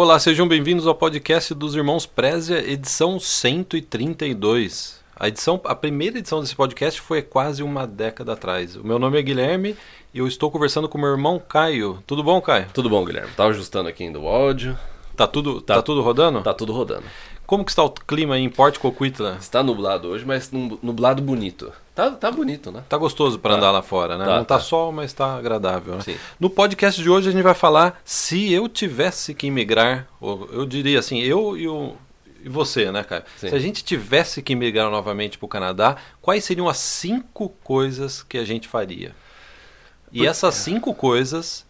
[0.00, 5.00] Olá, sejam bem-vindos ao podcast dos Irmãos Prézia, edição 132.
[5.16, 8.76] A edição, a primeira edição desse podcast foi quase uma década atrás.
[8.76, 9.76] O meu nome é Guilherme
[10.14, 12.00] e eu estou conversando com meu irmão Caio.
[12.06, 12.66] Tudo bom, Caio?
[12.72, 13.32] Tudo bom, Guilherme.
[13.36, 14.78] Tava ajustando aqui ainda o áudio.
[15.16, 16.42] Tá tudo, tá, tá tudo rodando?
[16.42, 17.02] Tá tudo rodando.
[17.48, 19.38] Como que está o clima aí em Porto Coquitlam?
[19.38, 21.72] Está nublado hoje, mas nublado bonito.
[21.94, 22.84] Tá, tá bonito, né?
[22.86, 23.56] Tá gostoso para tá.
[23.56, 24.26] andar lá fora, né?
[24.26, 24.60] Tá, Não tá, tá.
[24.60, 26.02] sol, mas tá agradável, né?
[26.02, 26.18] Sim.
[26.38, 30.66] No podcast de hoje a gente vai falar se eu tivesse que imigrar, ou eu
[30.66, 31.96] diria assim, eu e o
[32.44, 33.24] e você, né, cara?
[33.38, 33.48] Sim.
[33.48, 38.22] Se a gente tivesse que migrar novamente para o Canadá, quais seriam as cinco coisas
[38.22, 39.16] que a gente faria?
[40.12, 41.64] E essas cinco coisas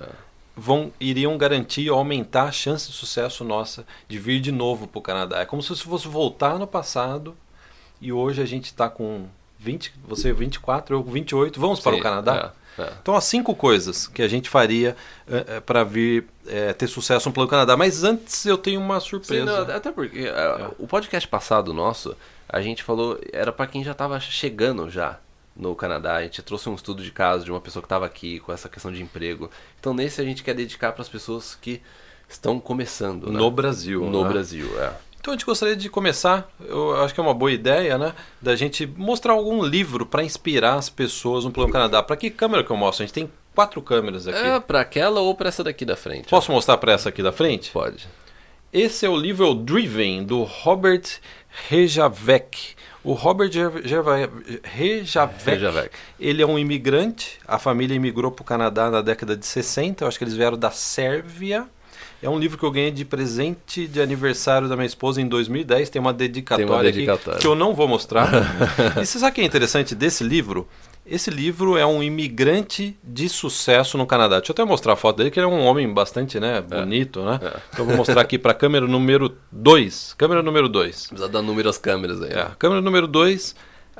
[0.59, 4.99] vão iriam garantir ou aumentar a chance de sucesso nossa de vir de novo para
[4.99, 5.41] o Canadá.
[5.41, 7.37] É como se fosse voltar no passado
[8.01, 9.27] e hoje a gente está com
[9.59, 12.53] 20, você 24, eu com 28, vamos para Sim, o Canadá?
[12.79, 12.93] é, é.
[13.03, 14.97] Então, as cinco coisas que a gente faria
[15.67, 17.77] para vir eh, ter sucesso no Plano Canadá.
[17.77, 19.45] Mas antes eu tenho uma Sim, surpresa.
[19.45, 22.17] não, até porque é, o podcast passado nosso,
[22.49, 25.19] a gente falou, era para quem já tava chegando já
[25.59, 26.17] no Canadá.
[26.17, 28.69] A gente trouxe um estudo de caso de uma pessoa que estava aqui com essa
[28.69, 29.51] questão de emprego.
[29.81, 31.83] Então, nesse a gente quer dedicar para as pessoas que
[32.29, 33.31] estão começando.
[33.31, 33.39] né?
[33.39, 34.29] No Brasil, No né?
[34.31, 34.93] Brasil, é.
[35.21, 38.15] Então a gente gostaria de começar, eu acho que é uma boa ideia, né?
[38.41, 42.03] Da gente mostrar algum livro para inspirar as pessoas no Plano Canadá.
[42.03, 43.03] Para que câmera que eu mostro?
[43.03, 44.39] A gente tem quatro câmeras aqui.
[44.39, 46.29] É, pra aquela ou pra essa daqui da frente.
[46.29, 47.73] Posso mostrar para essa aqui da frente?
[47.73, 48.07] Pode.
[48.73, 51.03] Esse é o livro Driven, do Robert
[51.69, 52.77] Rejavec.
[53.09, 53.51] O Robert
[54.65, 60.05] Rejavec, ele é um imigrante, a família imigrou para o Canadá na década de 60,
[60.05, 61.67] eu acho que eles vieram da Sérvia.
[62.23, 65.89] É um livro que eu ganhei de presente de aniversário da minha esposa em 2010,
[65.89, 67.41] tem uma dedicatória, Tem uma aqui dedicatória.
[67.41, 68.29] que eu não vou mostrar.
[69.01, 70.69] e você sabe o que é interessante desse livro?
[71.11, 74.37] Esse livro é um imigrante de sucesso no Canadá.
[74.39, 77.25] Deixa eu até mostrar a foto dele, que ele é um homem bastante né, bonito,
[77.25, 77.41] né?
[77.43, 77.47] É.
[77.47, 80.15] Então eu vou mostrar aqui para a câmera número 2.
[80.19, 81.07] Câmera número 2.
[81.07, 82.33] Precisa dar número às câmeras aí.
[82.33, 83.55] É, câmera número 2.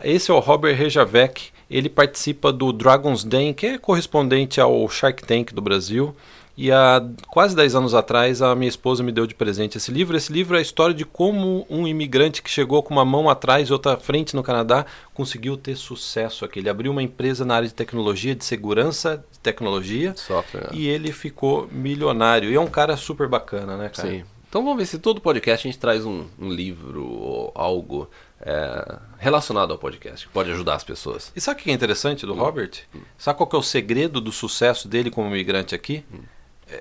[0.05, 1.51] Esse é o Robert Rejavec.
[1.71, 6.15] Ele participa do Dragon's Den, que é correspondente ao Shark Tank do Brasil.
[6.61, 10.17] E há quase 10 anos atrás, a minha esposa me deu de presente esse livro.
[10.17, 13.69] Esse livro é a história de como um imigrante que chegou com uma mão atrás
[13.69, 16.59] e outra à frente no Canadá conseguiu ter sucesso aqui.
[16.59, 20.71] Ele abriu uma empresa na área de tecnologia, de segurança de tecnologia, Software.
[20.73, 22.51] e ele ficou milionário.
[22.51, 24.09] E é um cara super bacana, né, cara?
[24.09, 24.25] Sim.
[24.49, 28.11] Então vamos ver se todo podcast a gente traz um, um livro ou algo
[28.41, 31.31] é, relacionado ao podcast, que pode ajudar as pessoas.
[31.37, 32.73] E sabe o que é interessante do Robert?
[33.17, 36.03] Sabe qual que é o segredo do sucesso dele como imigrante aqui?
[36.13, 36.38] É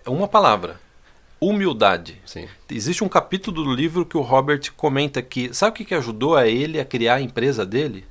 [0.07, 0.79] uma palavra:
[1.39, 2.21] humildade.
[2.25, 2.47] Sim.
[2.69, 6.35] Existe um capítulo do livro que o Robert comenta que sabe o que, que ajudou
[6.35, 8.05] a ele a criar a empresa dele?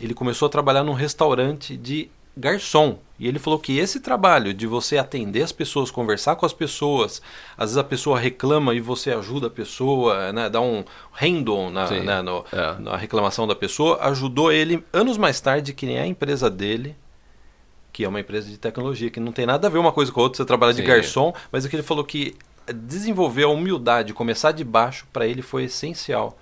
[0.00, 2.98] Ele começou a trabalhar num restaurante de garçom.
[3.16, 7.22] E ele falou que esse trabalho de você atender as pessoas, conversar com as pessoas,
[7.56, 11.88] às vezes a pessoa reclama e você ajuda a pessoa, né, dá um handle na,
[11.88, 12.74] né, no- é.
[12.80, 16.96] na reclamação da pessoa, ajudou ele anos mais tarde a criar a empresa dele,
[17.94, 20.18] que é uma empresa de tecnologia, que não tem nada a ver uma coisa com
[20.18, 20.88] a outra, você trabalha de Sim.
[20.88, 22.36] garçom, mas é que ele falou que
[22.74, 26.36] desenvolver a humildade, começar de baixo, para ele foi essencial.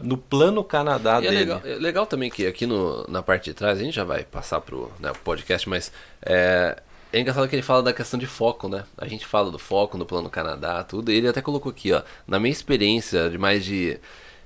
[0.00, 1.38] No plano Canadá E é dele.
[1.40, 4.22] legal, é legal também que aqui no, na parte de trás, a gente já vai
[4.22, 5.90] passar pro né, podcast, mas
[6.24, 6.80] é,
[7.12, 8.84] é engraçado que ele fala da questão de foco, né?
[8.96, 12.02] A gente fala do foco no plano Canadá, tudo, e ele até colocou aqui, ó,
[12.28, 13.98] na minha experiência de mais de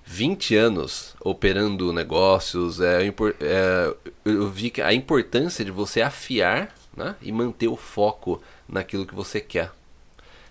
[0.07, 3.07] 20 anos operando negócios, é,
[3.41, 3.95] é,
[4.25, 9.15] eu vi que a importância de você afiar né, e manter o foco naquilo que
[9.15, 9.71] você quer.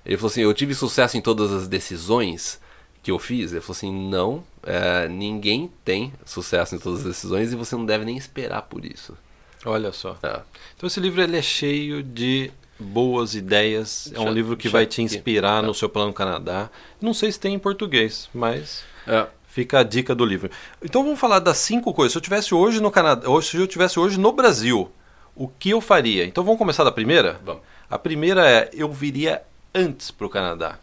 [0.05, 2.59] Ele falou assim: Eu tive sucesso em todas as decisões
[3.01, 3.51] que eu fiz.
[3.51, 7.85] Ele falou assim: Não, é, ninguém tem sucesso em todas as decisões e você não
[7.85, 9.17] deve nem esperar por isso.
[9.65, 10.17] Olha só.
[10.21, 10.41] É.
[10.75, 14.11] Então esse livro ele é cheio de boas ideias.
[14.13, 16.69] É um Já- livro que vai te inspirar no seu plano Canadá.
[17.01, 19.25] Não sei se tem em português, mas É.
[19.55, 20.51] fica a dica do livro.
[20.83, 22.11] Então vamos falar das cinco coisas.
[22.11, 24.91] Se eu tivesse hoje no Canadá, ou se eu tivesse hoje no Brasil,
[25.33, 26.25] o que eu faria?
[26.25, 27.39] Então vamos começar da primeira?
[27.43, 27.61] Vamos.
[27.89, 29.41] A primeira é eu viria
[29.73, 30.77] antes para o Canadá.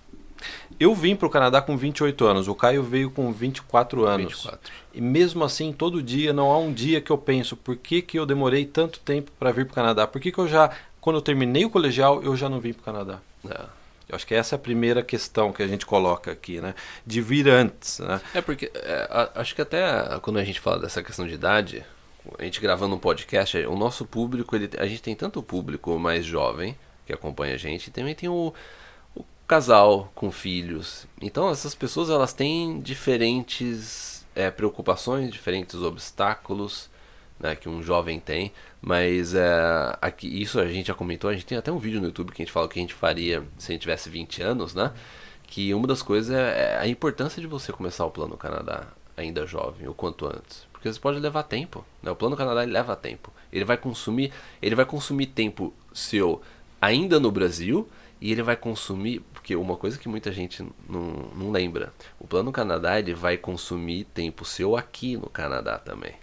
[0.81, 2.49] Eu vim para o Canadá com 28 anos.
[2.49, 4.33] O Caio veio com 24 anos.
[4.33, 4.73] 24.
[4.95, 8.19] E mesmo assim, todo dia, não há um dia que eu penso por que, que
[8.19, 10.07] eu demorei tanto tempo para vir para o Canadá?
[10.07, 12.81] Por que, que eu já, quando eu terminei o colegial, eu já não vim para
[12.81, 13.19] o Canadá?
[13.49, 13.82] É.
[14.13, 16.75] Eu acho que essa é a primeira questão que a gente coloca aqui, né?
[17.07, 18.21] De vir antes, né?
[18.35, 19.81] É porque é, a- acho que até
[20.21, 21.83] quando a gente fala dessa questão de idade,
[22.39, 25.99] a gente gravando um podcast, o nosso público, ele, a gente tem tanto o público
[25.99, 26.77] mais jovem
[27.07, 28.53] que acompanha a gente, e também tem o,
[29.17, 31.07] o casal com filhos.
[31.21, 36.91] Então essas pessoas elas têm diferentes é, preocupações, diferentes obstáculos
[37.43, 38.53] né, que um jovem tem.
[38.81, 39.51] Mas é,
[40.01, 42.41] aqui, isso a gente já comentou, a gente tem até um vídeo no YouTube que
[42.41, 44.93] a gente fala que a gente faria se a gente tivesse 20 anos, né?
[45.53, 49.47] que uma das coisas é, é a importância de você começar o plano Canadá ainda
[49.47, 50.67] jovem, o quanto antes.
[50.73, 51.85] Porque isso pode levar tempo.
[52.03, 52.11] Né?
[52.11, 53.31] O plano Canadá leva tempo.
[53.53, 56.41] Ele vai consumir, ele vai consumir tempo seu
[56.81, 57.87] ainda no Brasil
[58.19, 61.03] e ele vai consumir, porque uma coisa que muita gente não,
[61.37, 66.22] não lembra, o plano Canadá ele vai consumir tempo seu aqui no Canadá também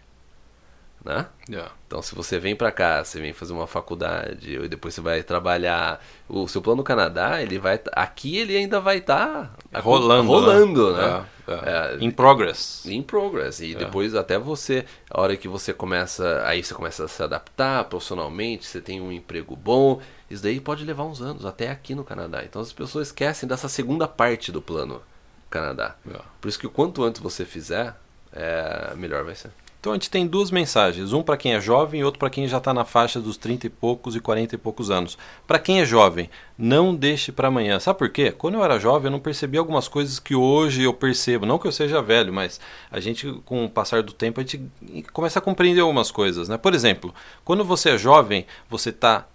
[1.03, 1.27] né?
[1.49, 1.71] Yeah.
[1.87, 5.23] Então, se você vem para cá, você vem fazer uma faculdade, e depois você vai
[5.23, 10.27] trabalhar, o seu plano no Canadá, ele vai aqui ele ainda vai estar tá rolando,
[10.27, 11.07] rolando, né?
[11.07, 11.25] né?
[11.47, 12.03] É, é.
[12.03, 12.85] In progress.
[12.85, 13.59] In progress.
[13.61, 17.85] E depois até você, a hora que você começa, aí você começa a se adaptar
[17.85, 19.99] profissionalmente, você tem um emprego bom,
[20.29, 22.43] isso daí pode levar uns anos, até aqui no Canadá.
[22.43, 25.01] Então as pessoas esquecem dessa segunda parte do plano
[25.49, 25.95] Canadá.
[26.39, 27.95] Por isso que quanto antes você fizer,
[28.31, 29.49] é, melhor vai ser.
[29.79, 32.45] Então a gente tem duas mensagens, um para quem é jovem e outro para quem
[32.49, 35.17] já está na faixa dos 30 e poucos e 40 e poucos anos.
[35.47, 37.79] Para quem é jovem, não deixe para amanhã.
[37.79, 38.29] Sabe por quê?
[38.29, 41.45] Quando eu era jovem eu não percebi algumas coisas que hoje eu percebo.
[41.45, 42.59] Não que eu seja velho, mas
[42.91, 44.69] a gente com o passar do tempo a gente
[45.13, 46.49] começa a compreender algumas coisas.
[46.49, 46.57] Né?
[46.57, 47.15] Por exemplo,
[47.45, 49.27] quando você é jovem, você está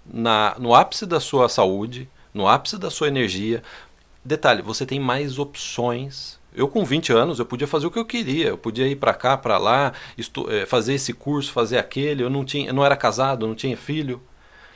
[0.58, 3.62] no ápice da sua saúde, no ápice da sua energia.
[4.22, 8.04] Detalhe, você tem mais opções eu com 20 anos eu podia fazer o que eu
[8.04, 12.22] queria, eu podia ir para cá, para lá, eh, fazer esse curso, fazer aquele.
[12.22, 14.22] Eu não tinha, eu não era casado, não tinha filho.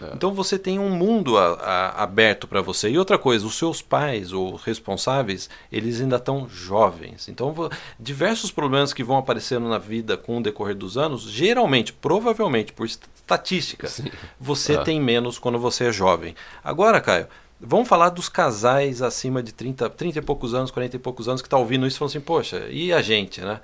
[0.00, 0.10] É.
[0.14, 2.88] Então você tem um mundo a, a, aberto para você.
[2.88, 7.28] E outra coisa, os seus pais ou responsáveis, eles ainda estão jovens.
[7.28, 7.54] Então
[7.98, 12.86] diversos problemas que vão aparecendo na vida com o decorrer dos anos, geralmente, provavelmente por
[12.86, 14.10] estatística, Sim.
[14.38, 14.82] você é.
[14.82, 16.34] tem menos quando você é jovem.
[16.62, 17.26] Agora, Caio,
[17.60, 21.42] Vamos falar dos casais acima de 30, 30 e poucos anos, 40 e poucos anos
[21.42, 23.60] que está ouvindo isso e falando assim, poxa, e a gente, né?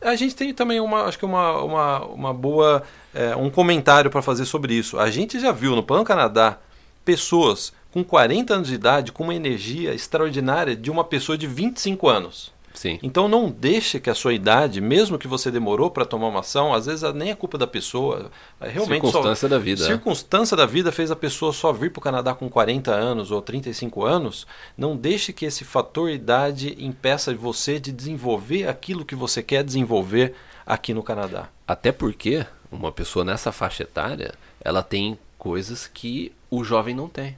[0.00, 0.08] É.
[0.08, 2.82] A gente tem também uma, acho que uma, uma, uma boa,
[3.12, 4.98] é, um comentário para fazer sobre isso.
[4.98, 6.58] A gente já viu no Plano Canadá
[7.04, 12.08] pessoas com 40 anos de idade com uma energia extraordinária de uma pessoa de 25
[12.08, 12.50] anos.
[12.74, 12.98] Sim.
[13.04, 16.74] Então não deixe que a sua idade, mesmo que você demorou para tomar uma ação,
[16.74, 18.32] às vezes nem é culpa da pessoa.
[18.60, 19.84] É realmente circunstância só, da vida.
[19.84, 19.86] É.
[19.86, 23.40] Circunstância da vida fez a pessoa só vir para o Canadá com 40 anos ou
[23.40, 24.44] 35 anos.
[24.76, 30.34] Não deixe que esse fator idade impeça você de desenvolver aquilo que você quer desenvolver
[30.66, 31.48] aqui no Canadá.
[31.66, 37.36] Até porque uma pessoa nessa faixa etária, ela tem coisas que o jovem não tem.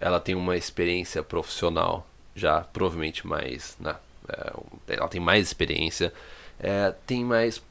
[0.00, 3.96] Ela tem uma experiência profissional já provavelmente mais na é,
[4.86, 6.12] ela tem mais experiência,
[6.58, 7.62] é, tem mais,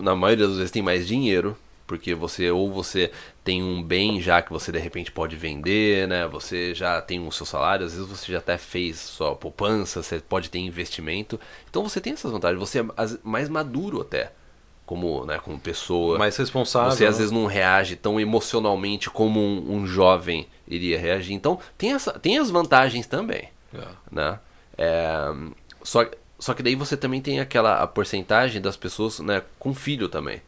[0.00, 1.56] na maioria das vezes tem mais dinheiro,
[1.86, 3.10] porque você ou você
[3.42, 6.26] tem um bem já que você de repente pode vender, né?
[6.28, 10.18] Você já tem o seu salário, às vezes você já até fez sua poupança, você
[10.18, 11.38] pode ter investimento.
[11.68, 12.84] Então você tem essas vantagens, você é
[13.22, 14.32] mais maduro até
[14.86, 16.18] como, né, como pessoa.
[16.18, 16.92] Mais responsável.
[16.92, 21.34] Você às vezes não reage tão emocionalmente como um, um jovem iria reagir.
[21.34, 23.48] Então tem, essa, tem as vantagens também.
[23.74, 23.86] É.
[24.10, 24.38] Né?
[24.76, 25.32] É,
[25.84, 30.08] só, só que daí você também tem aquela a porcentagem das pessoas né, com filho
[30.08, 30.42] também.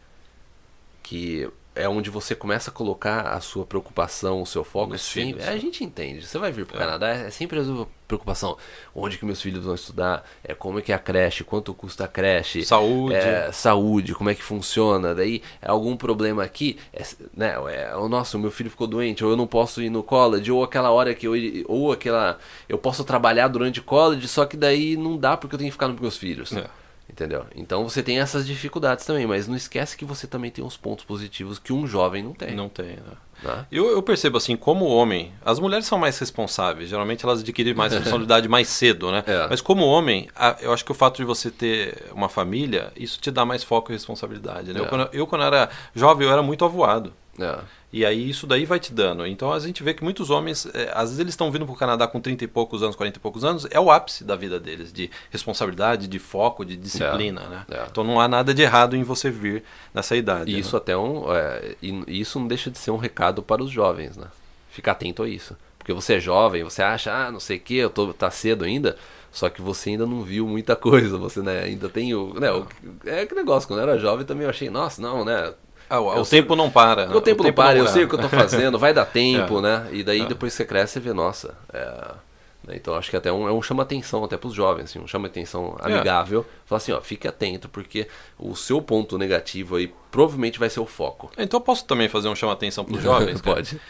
[1.03, 4.95] Que é onde você começa a colocar a sua preocupação, o seu foco.
[4.95, 6.27] É sempre, a gente entende.
[6.27, 6.85] Você vai vir para o é.
[6.85, 8.57] Canadá, é sempre a sua preocupação.
[8.95, 10.25] Onde que meus filhos vão estudar?
[10.43, 11.45] É como é que é a creche?
[11.45, 12.65] Quanto custa a creche?
[12.65, 13.15] Saúde.
[13.15, 15.15] É, saúde, como é que funciona?
[15.15, 16.79] Daí, é algum problema aqui?
[16.93, 17.03] É,
[17.37, 20.51] né, é, o nosso, meu filho ficou doente, ou eu não posso ir no college,
[20.51, 21.35] ou aquela hora que eu
[21.69, 22.39] ou aquela
[22.69, 25.93] eu posso trabalhar durante college, só que daí não dá porque eu tenho que ficar
[25.93, 26.53] com meus filhos.
[26.53, 26.67] É.
[27.09, 27.47] Entendeu?
[27.55, 31.05] Então você tem essas dificuldades também, mas não esquece que você também tem uns pontos
[31.05, 32.55] positivos que um jovem não tem.
[32.55, 33.13] Não tem, né?
[33.43, 33.67] né?
[33.71, 37.93] Eu, eu, percebo assim, como homem, as mulheres são mais responsáveis, geralmente elas adquirem mais
[37.95, 39.23] responsabilidade mais cedo, né?
[39.25, 39.47] É.
[39.49, 40.29] Mas como homem,
[40.61, 43.93] eu acho que o fato de você ter uma família, isso te dá mais foco
[43.93, 44.81] e responsabilidade, né?
[44.81, 44.83] É.
[44.83, 47.13] Eu, quando, eu, quando era jovem, eu era muito avoado.
[47.39, 47.59] É.
[47.93, 49.27] E aí isso daí vai te dando.
[49.27, 51.77] Então a gente vê que muitos homens, é, às vezes eles estão vindo para o
[51.77, 54.59] Canadá com 30 e poucos anos, 40 e poucos anos, é o ápice da vida
[54.59, 57.43] deles, de responsabilidade, de foco, de disciplina.
[57.43, 57.67] É, né?
[57.71, 57.87] É.
[57.91, 59.63] Então não há nada de errado em você vir
[59.95, 60.51] nessa idade.
[60.51, 60.61] E né?
[60.61, 61.33] isso até um.
[61.33, 61.77] É,
[62.09, 64.27] isso não deixa de ser um recado para os jovens, né?
[64.71, 65.57] Ficar atento a isso.
[65.79, 68.65] Porque você é jovem, você acha, ah, não sei o que, eu tô tá cedo
[68.65, 68.97] ainda.
[69.31, 72.67] Só que você ainda não viu muita coisa, você né, ainda tem o, né, o.
[73.05, 75.55] É que negócio, quando eu era jovem também eu achei, nossa, não, né?
[75.89, 77.09] Ah, o, o tempo não para.
[77.09, 79.07] O, o tempo, não para, não eu sei o que eu estou fazendo, vai dar
[79.07, 79.63] tempo, é.
[79.63, 79.89] né?
[79.93, 80.27] E daí é.
[80.27, 81.55] depois você cresce, você vê, nossa.
[81.73, 82.27] É...
[82.67, 82.75] Né?
[82.77, 85.77] Então acho que até um, é um chama-atenção até para os jovens, assim, um chama-atenção
[85.83, 85.93] é.
[85.93, 86.45] amigável.
[86.65, 90.87] Falar assim, ó, fique atento, porque o seu ponto negativo aí provavelmente vai ser o
[90.87, 91.31] foco.
[91.39, 93.41] Então eu posso também fazer um chama-atenção para os jovens?
[93.41, 93.81] Pode.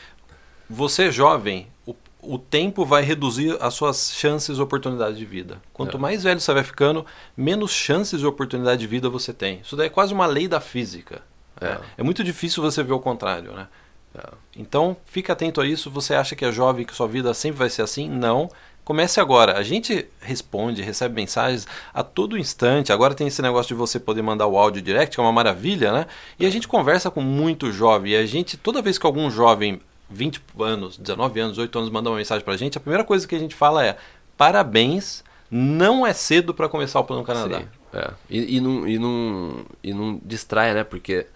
[0.69, 5.63] Você é jovem, o, o tempo vai reduzir as suas chances e oportunidades de vida.
[5.73, 6.01] Quanto é.
[6.01, 9.61] mais velho você vai ficando, menos chances e oportunidade de vida você tem.
[9.61, 11.23] Isso daí é quase uma lei da física.
[11.61, 11.79] É.
[11.99, 13.69] é muito difícil você ver o contrário, né?
[14.15, 14.29] É.
[14.57, 15.91] Então, fique atento a isso.
[15.91, 18.09] Você acha que é jovem, que sua vida sempre vai ser assim?
[18.09, 18.49] Não.
[18.85, 19.59] Comece agora.
[19.59, 22.93] A gente responde, recebe mensagens a todo instante.
[22.93, 25.93] Agora tem esse negócio de você poder mandar o áudio direct, que é uma maravilha,
[25.93, 26.07] né?
[26.39, 28.13] E a gente conversa com muito jovem.
[28.13, 32.09] E a gente, toda vez que algum jovem, 20 anos, 19 anos, 8 anos, manda
[32.09, 33.97] uma mensagem pra gente, a primeira coisa que a gente fala é:
[34.37, 37.59] parabéns, não é cedo para começar o Plano Canadá.
[37.59, 38.11] Sim, é.
[38.31, 40.85] e, e, não, e, não, e não distrai, né?
[40.85, 41.27] Porque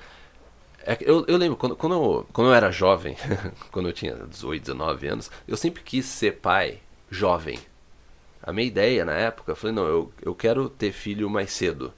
[0.84, 3.16] é, eu, eu lembro, quando, quando, eu, quando eu era jovem,
[3.70, 7.58] quando eu tinha 18, 19 anos, eu sempre quis ser pai jovem.
[8.42, 11.92] A minha ideia na época, eu falei, não, eu, eu quero ter filho mais cedo.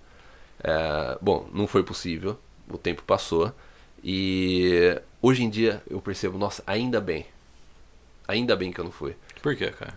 [0.62, 3.52] É, bom, não foi possível, o tempo passou.
[4.02, 7.26] E hoje em dia eu percebo, nossa, ainda bem.
[8.26, 9.14] Ainda bem que eu não fui.
[9.40, 9.94] Por quê, cara?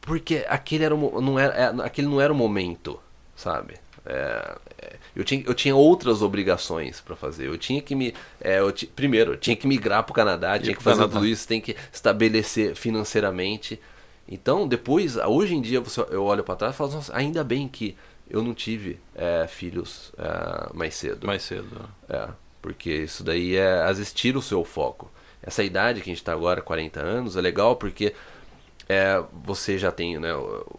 [0.00, 3.00] Porque aquele, era, não era, é, aquele não era o momento,
[3.34, 3.74] sabe?
[4.06, 7.46] É, é, eu, tinha, eu tinha outras obrigações para fazer.
[7.48, 8.14] Eu tinha que me.
[8.40, 11.14] É, eu primeiro, eu tinha que migrar para o Canadá, tinha que fazer Canadá.
[11.14, 13.80] tudo isso, tem que estabelecer financeiramente.
[14.28, 17.68] Então, depois, hoje em dia, você, eu olho para trás e falo, nossa, ainda bem
[17.68, 17.96] que
[18.28, 21.26] eu não tive é, filhos é, mais cedo.
[21.26, 21.88] Mais cedo.
[22.08, 22.28] É,
[22.60, 25.10] porque isso daí é, às vezes, tira o seu foco.
[25.42, 28.12] Essa idade que a gente está agora, 40 anos, é legal porque
[28.88, 30.30] é, você já tem né,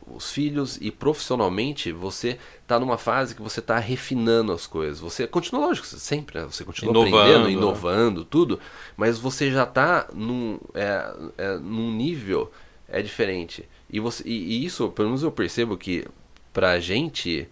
[0.08, 5.00] os filhos e profissionalmente você está numa fase que você está refinando as coisas.
[5.00, 7.52] Você continua, lógico, sempre, né, você continua inovando, aprendendo, né?
[7.52, 8.60] inovando, tudo,
[8.96, 12.52] mas você já está num, é, é, num nível
[12.88, 13.68] é diferente.
[13.90, 16.06] E, você, e, e, isso, pelo menos eu percebo que
[16.54, 17.50] pra gente,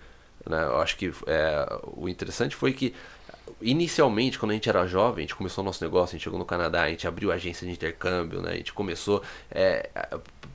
[0.50, 2.94] né, eu acho que é, o interessante foi que
[3.62, 6.40] inicialmente, quando a gente era jovem, a gente começou o nosso negócio, a gente chegou
[6.40, 8.52] no Canadá, a gente abriu a agência de intercâmbio, né?
[8.52, 9.22] A gente começou.
[9.52, 9.90] É,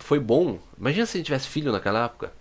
[0.00, 0.58] foi bom.
[0.78, 2.32] Imagina se a gente tivesse filho naquela época.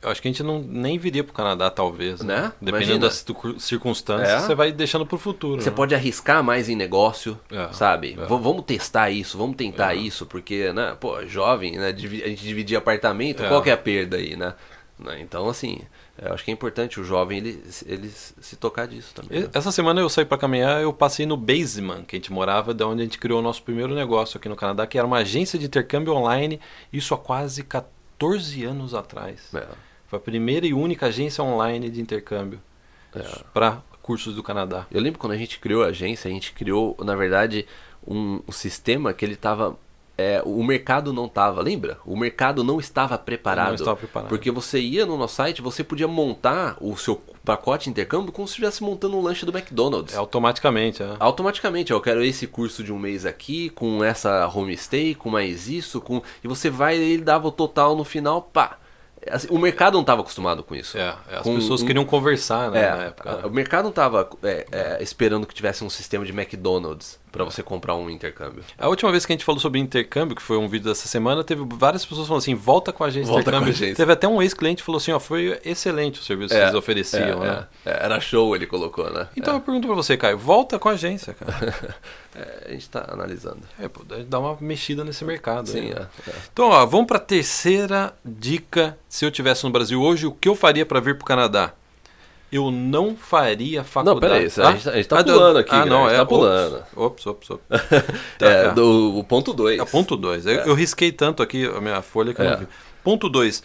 [0.00, 2.20] Eu acho que a gente não nem viria pro Canadá, talvez.
[2.20, 2.42] Né?
[2.42, 2.52] né?
[2.60, 3.24] Dependendo das
[3.58, 4.46] circunstâncias, é.
[4.46, 5.60] você vai deixando pro futuro.
[5.60, 5.76] Você né?
[5.76, 7.72] pode arriscar mais em negócio, é.
[7.72, 8.16] sabe?
[8.16, 8.24] É.
[8.26, 9.98] Vamos testar isso, vamos tentar é.
[9.98, 11.88] isso, porque, né, pô, jovem, né?
[11.88, 13.48] A gente dividir apartamento, é.
[13.48, 14.54] qual que é a perda aí, né?
[14.98, 15.20] né?
[15.20, 15.80] Então, assim,
[16.20, 19.42] eu acho que é importante o jovem ele, ele se tocar disso também.
[19.42, 19.50] Né?
[19.52, 22.86] Essa semana eu saí para caminhar, eu passei no Basement, que a gente morava, da
[22.86, 25.58] onde a gente criou o nosso primeiro negócio aqui no Canadá, que era uma agência
[25.58, 26.60] de intercâmbio online,
[26.92, 29.54] isso há quase 14 anos atrás.
[29.54, 29.66] É.
[30.08, 32.60] Foi a primeira e única agência online de intercâmbio
[33.14, 33.22] é.
[33.54, 34.86] para cursos do Canadá.
[34.90, 37.66] Eu lembro quando a gente criou a agência, a gente criou, na verdade,
[38.06, 39.78] um, um sistema que ele estava
[40.18, 41.98] é, o mercado não estava, lembra?
[42.04, 43.68] O mercado não estava preparado.
[43.68, 44.28] Não estava preparado.
[44.28, 48.46] Porque você ia no nosso site, você podia montar o seu pacote de intercâmbio como
[48.48, 50.16] se estivesse montando um lanche do McDonald's.
[50.16, 51.16] É, automaticamente, é.
[51.20, 56.00] Automaticamente, eu quero esse curso de um mês aqui, com essa homestay, com mais isso,
[56.00, 56.20] com.
[56.42, 58.76] E você vai, ele dava o total no final, pá.
[59.30, 60.98] Assim, o mercado não estava acostumado com isso.
[60.98, 63.36] É, é as com, pessoas um, queriam conversar né, é, na época.
[63.36, 63.42] Né?
[63.46, 67.62] O mercado não estava é, é, esperando que tivesse um sistema de McDonald's para você
[67.62, 68.62] comprar um intercâmbio.
[68.78, 71.44] A última vez que a gente falou sobre intercâmbio, que foi um vídeo dessa semana,
[71.44, 73.76] teve várias pessoas falando assim: volta com a gente volta intercâmbio.
[73.76, 76.60] Com a Teve até um ex-cliente que falou assim: ó, foi excelente o serviço que
[76.60, 77.44] é, eles ofereciam.
[77.44, 77.66] É, né?
[77.84, 79.28] Era show, ele colocou, né?
[79.36, 81.74] Então eu pergunto para você, Caio: volta com a agência, cara.
[82.66, 83.60] a gente está analisando.
[83.80, 85.68] É, pô, dá uma mexida nesse mercado.
[85.68, 86.06] Sim, é,
[86.52, 88.96] Então, ó, vamos para a terceira dica.
[89.08, 91.72] Se eu tivesse no Brasil hoje, o que eu faria para vir para o Canadá?
[92.50, 94.20] Eu não faria faculdade.
[94.20, 94.68] Não, peraí, tá?
[94.68, 95.74] a gente, a gente tá ah, pulando aqui.
[95.74, 96.18] Ah, não, a gente é.
[96.18, 96.84] Tá pulando.
[96.96, 97.66] Ops, ops, ops.
[98.38, 99.78] tá, é, do, o ponto 2.
[99.78, 100.46] É, ponto 2.
[100.46, 100.68] Eu, é.
[100.68, 102.56] eu, risquei tanto aqui a minha folha que eu não é.
[102.56, 102.68] vi.
[103.04, 103.62] Ponto 2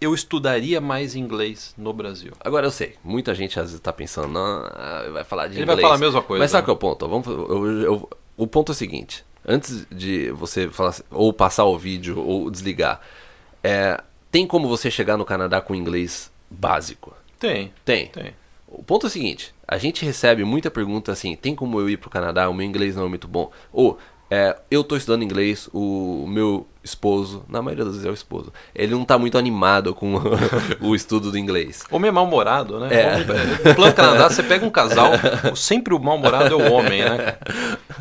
[0.00, 2.32] eu estudaria mais inglês no Brasil.
[2.40, 5.62] Agora eu sei, muita gente às vezes está pensando, não, ah, vai falar de Ele
[5.62, 5.76] inglês.
[5.76, 6.44] vai falar a mesma coisa.
[6.44, 6.66] Mas sabe né?
[6.66, 7.08] qual é o ponto?
[7.08, 11.78] Vamos, eu, eu, o ponto é o seguinte: antes de você falar ou passar o
[11.78, 13.00] vídeo ou desligar,
[13.62, 17.14] é, tem como você chegar no Canadá com inglês básico?
[17.44, 17.72] Tem.
[17.84, 18.06] Tem.
[18.06, 18.34] Tem.
[18.66, 21.98] O ponto é o seguinte: a gente recebe muita pergunta assim: tem como eu ir
[21.98, 22.48] para o Canadá?
[22.48, 23.50] O meu inglês não é muito bom.
[23.72, 23.98] Ou
[24.30, 28.52] é, eu estou estudando inglês, o meu esposo, na maioria das vezes é o esposo,
[28.74, 30.14] ele não está muito animado com
[30.80, 31.84] o estudo do inglês.
[31.90, 32.88] Homem é mal-humorado, né?
[32.90, 33.18] É.
[33.68, 35.12] No plano Canadá, você pega um casal,
[35.54, 37.36] sempre o mal-humorado é o homem, né?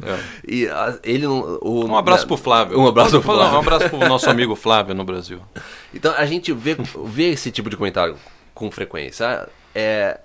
[0.01, 0.19] É.
[0.47, 2.79] E a, ele não, o, um abraço pro Flávio.
[2.79, 3.57] Um abraço pro Flávio.
[3.57, 5.39] Um abraço pro nosso amigo Flávio no Brasil.
[5.93, 8.15] Então a gente vê, vê esse tipo de comentário
[8.53, 9.47] com frequência.
[9.73, 10.19] É,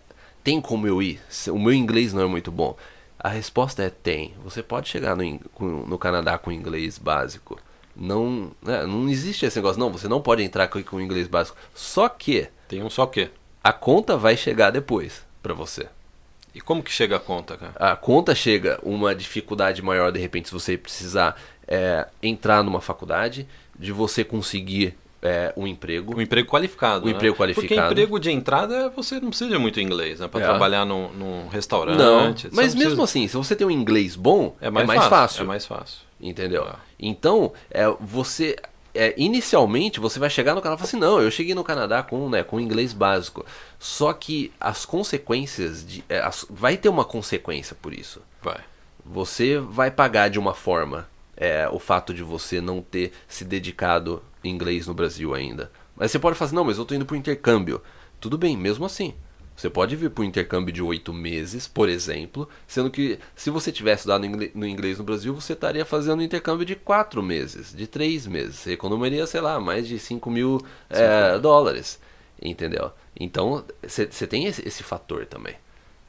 [0.45, 1.21] tem como eu ir?
[1.49, 2.77] O meu inglês não é muito bom.
[3.19, 4.35] A resposta é tem.
[4.45, 5.41] Você pode chegar no,
[5.87, 7.59] no Canadá com inglês básico.
[7.97, 9.81] Não, né, não existe esse negócio.
[9.81, 11.57] Não, você não pode entrar com, com inglês básico.
[11.75, 12.49] Só que.
[12.69, 13.31] Tem um só que.
[13.63, 15.89] A conta vai chegar depois para você.
[16.55, 17.73] E como que chega a conta, cara?
[17.75, 23.47] A conta chega uma dificuldade maior, de repente, se você precisar é, entrar numa faculdade,
[23.79, 26.17] de você conseguir é, um emprego.
[26.17, 27.05] Um emprego qualificado.
[27.05, 27.13] Um né?
[27.13, 27.69] emprego qualificado.
[27.69, 30.29] Porque emprego de entrada você não precisa de muito inglês, né?
[30.29, 30.45] Para é.
[30.45, 31.99] trabalhar num, num, restaurante.
[31.99, 35.01] Não, mas não mesmo assim, se você tem um inglês bom, é mais, é mais
[35.01, 35.99] fácil, fácil, É mais fácil.
[36.21, 36.65] Entendeu?
[36.65, 36.75] É.
[36.99, 38.57] Então, é, você.
[38.95, 42.03] é, inicialmente você vai chegar no Canadá e falar assim, não, eu cheguei no Canadá
[42.03, 43.45] com, né, com inglês básico.
[43.79, 46.05] Só que as consequências de.
[46.09, 48.23] É, as, vai ter uma consequência por isso.
[48.41, 48.61] Vai.
[49.05, 54.23] Você vai pagar de uma forma é, o fato de você não ter se dedicado
[54.45, 55.71] inglês no Brasil ainda.
[55.97, 57.83] Mas você pode falar assim, não, mas eu tô indo pro intercâmbio.
[58.21, 59.15] Tudo bem, mesmo assim.
[59.59, 63.73] Você pode vir para um intercâmbio de oito meses, por exemplo, sendo que se você
[63.73, 67.89] tivesse estudado no inglês no Brasil, você estaria fazendo um intercâmbio de quatro meses, de
[67.89, 68.55] três meses.
[68.55, 71.99] Você economizaria, sei lá, mais de cinco mil é, dólares.
[72.41, 72.93] Entendeu?
[73.19, 75.57] Então, você tem esse, esse, fator também.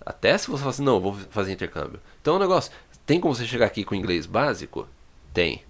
[0.06, 2.00] Até se você falar assim, não, vou fazer intercâmbio.
[2.22, 2.72] Então, o é negócio,
[3.04, 4.88] tem como você chegar aqui com inglês básico?
[5.34, 5.64] Tem.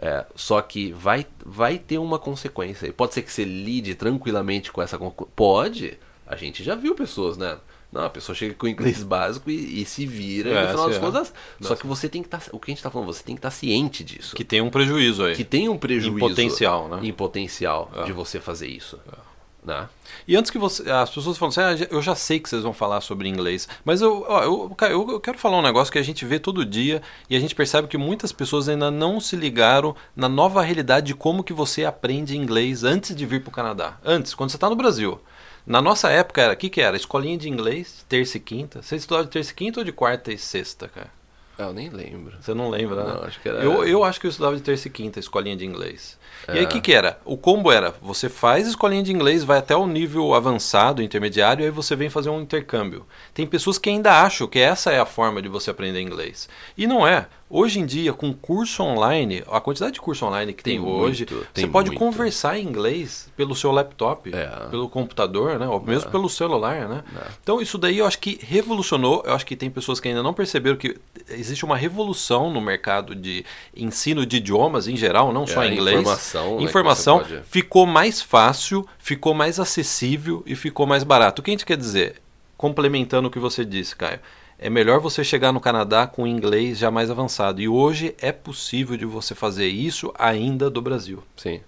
[0.00, 2.92] É, só que vai, vai ter uma consequência.
[2.92, 4.98] Pode ser que você lide tranquilamente com essa.
[5.34, 7.56] Pode a gente já viu pessoas, né?
[7.90, 11.10] Não, a pessoa chega com inglês básico e, e se vira, é, e no final
[11.10, 11.64] das é.
[11.64, 12.38] Só que você tem que estar.
[12.38, 14.36] Tá, o que a gente está falando, você tem que estar tá ciente disso.
[14.36, 15.34] Que tem um prejuízo aí.
[15.34, 16.18] Que tem um prejuízo.
[16.18, 17.00] Em potencial, né?
[17.02, 18.02] Em potencial é.
[18.04, 19.00] de você fazer isso.
[19.10, 19.27] É.
[19.68, 19.86] Né?
[20.26, 20.90] E antes que você.
[20.90, 23.68] As pessoas falam assim, ah, eu já sei que vocês vão falar sobre inglês.
[23.84, 26.64] Mas eu, ó, eu, eu, eu, quero falar um negócio que a gente vê todo
[26.64, 31.08] dia e a gente percebe que muitas pessoas ainda não se ligaram na nova realidade
[31.08, 33.98] de como que você aprende inglês antes de vir para o Canadá.
[34.02, 35.20] Antes, quando você está no Brasil.
[35.66, 36.96] Na nossa época era, o que que era?
[36.96, 38.80] Escolinha de inglês, terça e quinta.
[38.80, 41.17] Você estudava de terça e quinta ou de quarta e sexta, cara?
[41.58, 42.36] Ah, eu nem lembro.
[42.40, 43.12] Você não lembra, né?
[43.14, 43.58] Não, acho que era...
[43.58, 46.16] Eu, eu acho que eu estudava de terça e quinta, escolinha de inglês.
[46.46, 46.54] É.
[46.54, 47.18] E aí o que, que era?
[47.24, 51.66] O combo era, você faz escolinha de inglês, vai até o nível avançado, intermediário, e
[51.66, 53.04] aí você vem fazer um intercâmbio.
[53.34, 56.48] Tem pessoas que ainda acham que essa é a forma de você aprender inglês.
[56.76, 57.26] E não é.
[57.50, 61.26] Hoje em dia, com curso online, a quantidade de curso online que tem, tem hoje,
[61.30, 61.98] muito, você pode muito.
[61.98, 64.46] conversar em inglês pelo seu laptop, é.
[64.68, 65.66] pelo computador, né?
[65.66, 66.10] Ou mesmo é.
[66.10, 67.02] pelo celular, né?
[67.16, 67.30] É.
[67.42, 69.22] Então isso daí eu acho que revolucionou.
[69.24, 70.98] Eu acho que tem pessoas que ainda não perceberam que
[71.30, 76.00] existe uma revolução no mercado de ensino de idiomas em geral, não só é, inglês.
[76.00, 76.56] Informação.
[76.58, 77.42] Né, informação pode...
[77.44, 81.40] ficou mais fácil, ficou mais acessível e ficou mais barato.
[81.40, 82.16] O que a gente quer dizer?
[82.58, 84.20] Complementando o que você disse, Caio
[84.58, 87.60] é melhor você chegar no Canadá com inglês já mais avançado.
[87.60, 91.22] E hoje é possível de você fazer isso ainda do Brasil.
[91.36, 91.60] Sim.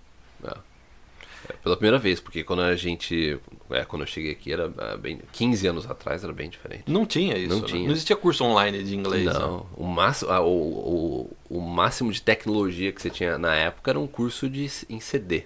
[0.42, 0.56] É.
[1.48, 3.38] É, pela primeira vez, porque quando a gente.
[3.70, 5.20] É, quando eu cheguei aqui era é, bem.
[5.32, 6.84] 15 anos atrás era bem diferente.
[6.86, 7.54] Não tinha isso.
[7.54, 7.66] Não né?
[7.68, 7.84] tinha.
[7.84, 9.24] Não existia curso online de inglês.
[9.26, 9.58] Não.
[9.58, 9.62] Né?
[9.76, 10.50] O, máximo, ah, o,
[11.48, 15.00] o, o máximo de tecnologia que você tinha na época era um curso de, em
[15.00, 15.44] CD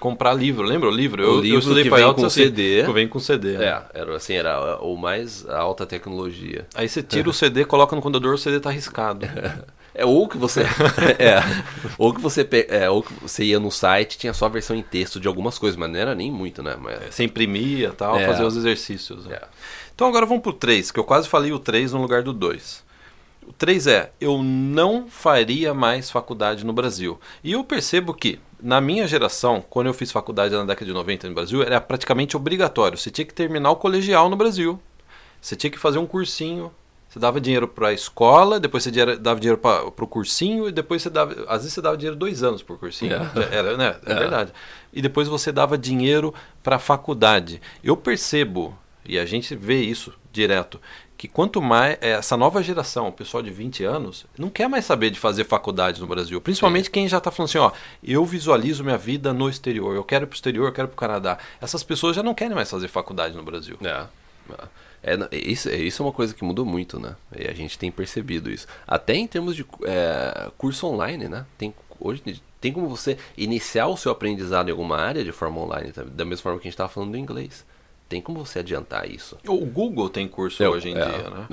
[0.00, 1.22] comprar livro, lembra o livro?
[1.22, 2.84] Eu, o livro eu estudei que vem com assim, CD.
[2.84, 3.58] Que vem com CD.
[3.58, 3.66] Né?
[3.66, 6.66] É, era assim, era o mais alta tecnologia.
[6.74, 9.26] Aí você tira o CD, coloca no computador, o CD tá arriscado.
[9.92, 10.60] É ou que você
[11.18, 11.42] é,
[11.98, 14.82] ou que você é, ou que você ia no site tinha só a versão em
[14.82, 16.76] texto de algumas coisas, mas não era nem muito, né?
[16.80, 17.02] Mas...
[17.02, 18.24] É, você imprimia tal, é.
[18.24, 19.26] fazer os exercícios.
[19.26, 19.34] Né?
[19.34, 19.42] É.
[19.92, 22.84] Então agora vamos pro 3, que eu quase falei o 3 no lugar do 2.
[23.48, 27.18] O 3 é, eu não faria mais faculdade no Brasil.
[27.42, 31.28] E eu percebo que na minha geração, quando eu fiz faculdade na década de 90
[31.28, 32.98] no Brasil, era praticamente obrigatório.
[32.98, 34.80] Você tinha que terminar o colegial no Brasil.
[35.40, 36.72] Você tinha que fazer um cursinho.
[37.08, 41.02] Você dava dinheiro para a escola, depois você dava dinheiro para o cursinho, e depois
[41.02, 41.32] você dava.
[41.48, 43.14] Às vezes você dava dinheiro dois anos por cursinho.
[43.14, 43.56] É.
[43.56, 43.96] Era, né?
[44.06, 44.52] É, é verdade.
[44.92, 47.60] E depois você dava dinheiro para a faculdade.
[47.82, 50.80] Eu percebo, e a gente vê isso direto,
[51.20, 54.86] que quanto mais é, essa nova geração, o pessoal de 20 anos, não quer mais
[54.86, 56.40] saber de fazer faculdade no Brasil.
[56.40, 56.92] Principalmente Sim.
[56.92, 60.28] quem já está falando assim, ó, eu visualizo minha vida no exterior, eu quero ir
[60.28, 61.36] para o exterior, eu quero para o Canadá.
[61.60, 63.76] Essas pessoas já não querem mais fazer faculdade no Brasil.
[63.82, 64.06] É.
[65.02, 67.14] É, é isso, é, isso é uma coisa que mudou muito, né?
[67.36, 68.66] E a gente tem percebido isso.
[68.86, 71.44] Até em termos de é, curso online, né?
[71.58, 72.22] Tem, hoje
[72.58, 76.02] tem como você iniciar o seu aprendizado em alguma área de forma online, tá?
[76.02, 77.68] da mesma forma que a gente estava falando do inglês
[78.10, 79.38] tem como você adiantar isso.
[79.46, 81.46] O Google tem curso hoje em é, dia, né?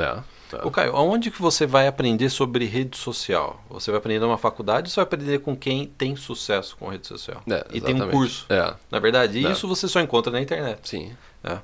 [0.52, 0.66] É, é.
[0.66, 3.64] O Caio, aonde que você vai aprender sobre rede social?
[3.70, 7.06] Você vai aprender numa faculdade ou você vai aprender com quem tem sucesso com rede
[7.06, 7.44] social?
[7.48, 8.48] É, e tem um curso.
[8.50, 8.74] É.
[8.90, 9.52] Na verdade, é.
[9.52, 10.90] isso você só encontra na internet.
[10.90, 11.16] Sim.
[11.44, 11.60] É.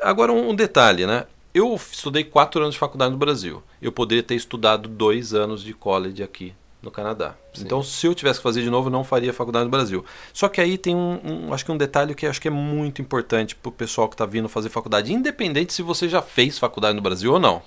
[0.00, 1.26] Agora um detalhe, né?
[1.52, 3.64] Eu estudei quatro anos de faculdade no Brasil.
[3.82, 7.34] Eu poderia ter estudado dois anos de college aqui no Canadá.
[7.52, 7.64] Sim.
[7.64, 10.04] Então, se eu tivesse que fazer de novo, não faria faculdade no Brasil.
[10.32, 13.00] Só que aí tem um, um acho que um detalhe que acho que é muito
[13.00, 16.94] importante para o pessoal que está vindo fazer faculdade, independente se você já fez faculdade
[16.94, 17.62] no Brasil ou não.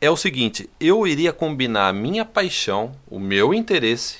[0.00, 4.18] É o seguinte, eu iria combinar a minha paixão, o meu interesse,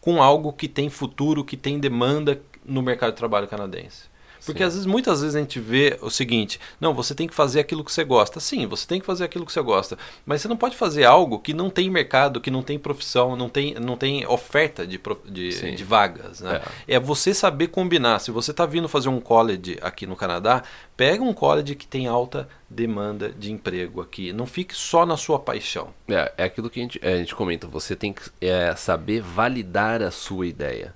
[0.00, 4.08] com algo que tem futuro, que tem demanda no mercado de trabalho canadense.
[4.44, 7.60] Porque às vezes, muitas vezes a gente vê o seguinte: não, você tem que fazer
[7.60, 8.40] aquilo que você gosta.
[8.40, 9.98] Sim, você tem que fazer aquilo que você gosta.
[10.24, 13.48] Mas você não pode fazer algo que não tem mercado, que não tem profissão, não
[13.48, 16.40] tem, não tem oferta de, de, de vagas.
[16.40, 16.60] Né?
[16.86, 16.94] É.
[16.94, 17.00] é.
[17.00, 18.18] você saber combinar.
[18.18, 20.62] Se você está vindo fazer um college aqui no Canadá,
[20.96, 24.32] pega um college que tem alta demanda de emprego aqui.
[24.32, 25.88] Não fique só na sua paixão.
[26.08, 27.66] É, é aquilo que a gente, a gente comenta.
[27.66, 30.94] Você tem que é, saber validar a sua ideia.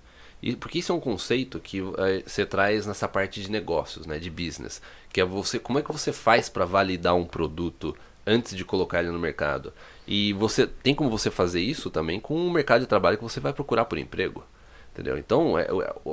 [0.59, 4.28] Porque isso é um conceito que é, você traz nessa parte de negócios, né, de
[4.28, 8.64] business, que é você, como é que você faz para validar um produto antes de
[8.64, 9.72] colocar ele no mercado?
[10.07, 13.38] E você tem como você fazer isso também com o mercado de trabalho que você
[13.38, 14.44] vai procurar por emprego.
[14.92, 15.16] Entendeu?
[15.16, 15.66] Então, é,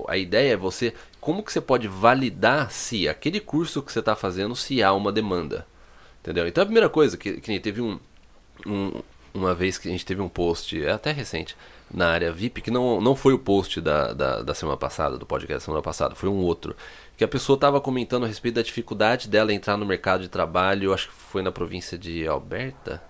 [0.08, 4.16] a ideia é você, como que você pode validar se aquele curso que você está
[4.16, 5.68] fazendo, se há uma demanda.
[6.22, 6.48] Entendeu?
[6.48, 8.00] Então, a primeira coisa, que, que teve um,
[8.66, 9.02] um,
[9.34, 11.58] uma vez que a gente teve um post, é até recente,
[11.92, 15.26] na área VIP, que não, não foi o post da, da, da semana passada, do
[15.26, 16.76] podcast da semana passada, foi um outro.
[17.18, 20.94] Que a pessoa estava comentando a respeito da dificuldade dela entrar no mercado de trabalho,
[20.94, 23.02] acho que foi na província de Alberta,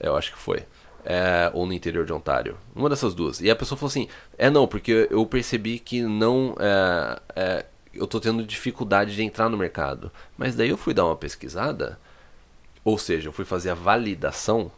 [0.00, 0.64] eu acho que foi.
[1.04, 2.58] É, ou no interior de Ontário.
[2.74, 3.40] Uma dessas duas.
[3.40, 6.54] E a pessoa falou assim: é não, porque eu percebi que não.
[6.58, 10.10] É, é, eu tô tendo dificuldade de entrar no mercado.
[10.36, 11.98] Mas daí eu fui dar uma pesquisada,
[12.84, 14.70] ou seja, eu fui fazer a validação.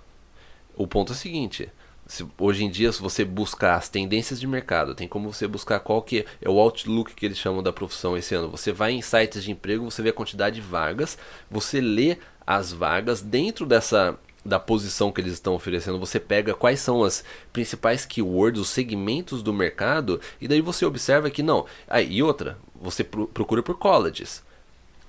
[0.77, 1.71] O ponto é o seguinte:
[2.11, 5.79] se, hoje em dia, se você buscar as tendências de mercado, tem como você buscar
[5.79, 8.51] qual que é o outlook que eles chamam da profissão esse ano.
[8.51, 11.17] Você vai em sites de emprego, você vê a quantidade de vagas,
[11.49, 16.81] você lê as vagas dentro dessa da posição que eles estão oferecendo, você pega quais
[16.81, 21.67] são as principais keywords, os segmentos do mercado, e daí você observa que não.
[21.87, 24.43] Ah, e outra, você procura por colleges.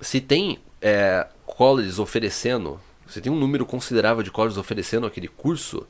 [0.00, 5.84] Se tem é, colleges oferecendo, se tem um número considerável de colleges oferecendo aquele curso,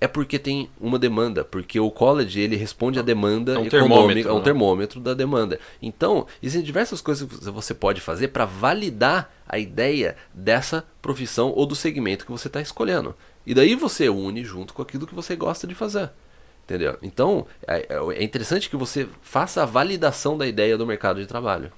[0.00, 4.28] é porque tem uma demanda, porque o college ele responde à demanda é um econômica,
[4.28, 4.44] é um né?
[4.44, 5.58] termômetro da demanda.
[5.80, 11.64] Então, existem diversas coisas que você pode fazer para validar a ideia dessa profissão ou
[11.64, 13.14] do segmento que você está escolhendo.
[13.46, 16.10] E daí você une junto com aquilo que você gosta de fazer.
[16.64, 16.98] Entendeu?
[17.00, 21.72] Então, é, é interessante que você faça a validação da ideia do mercado de trabalho.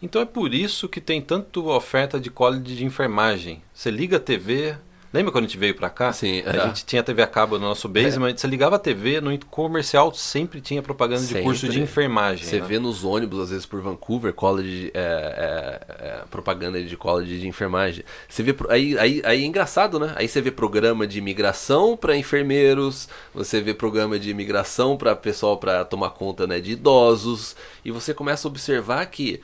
[0.00, 3.60] Então é por isso que tem tanto oferta de college de enfermagem.
[3.74, 4.76] Você liga a TV,
[5.12, 6.12] Lembra quando a gente veio para cá?
[6.12, 6.42] Sim.
[6.44, 6.66] A é.
[6.66, 8.36] gente tinha TV a cabo no nosso basement, é.
[8.36, 11.38] você ligava a TV, no comercial sempre tinha propaganda sempre.
[11.38, 12.44] de curso de enfermagem.
[12.44, 12.66] Você né?
[12.66, 17.48] vê nos ônibus, às vezes por Vancouver, college, é, é, é, propaganda de college de
[17.48, 18.04] enfermagem.
[18.28, 20.12] Você vê, aí, aí, aí é engraçado, né?
[20.14, 25.56] Aí você vê programa de imigração para enfermeiros, você vê programa de imigração para pessoal
[25.56, 29.40] para tomar conta né, de idosos, e você começa a observar que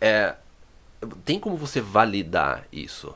[0.00, 0.34] é,
[1.24, 3.14] tem como você validar isso.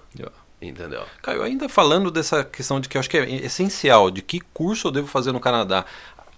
[0.61, 1.05] Entendeu?
[1.23, 4.89] Caio, ainda falando dessa questão de que eu acho que é essencial, de que curso
[4.89, 5.85] eu devo fazer no Canadá.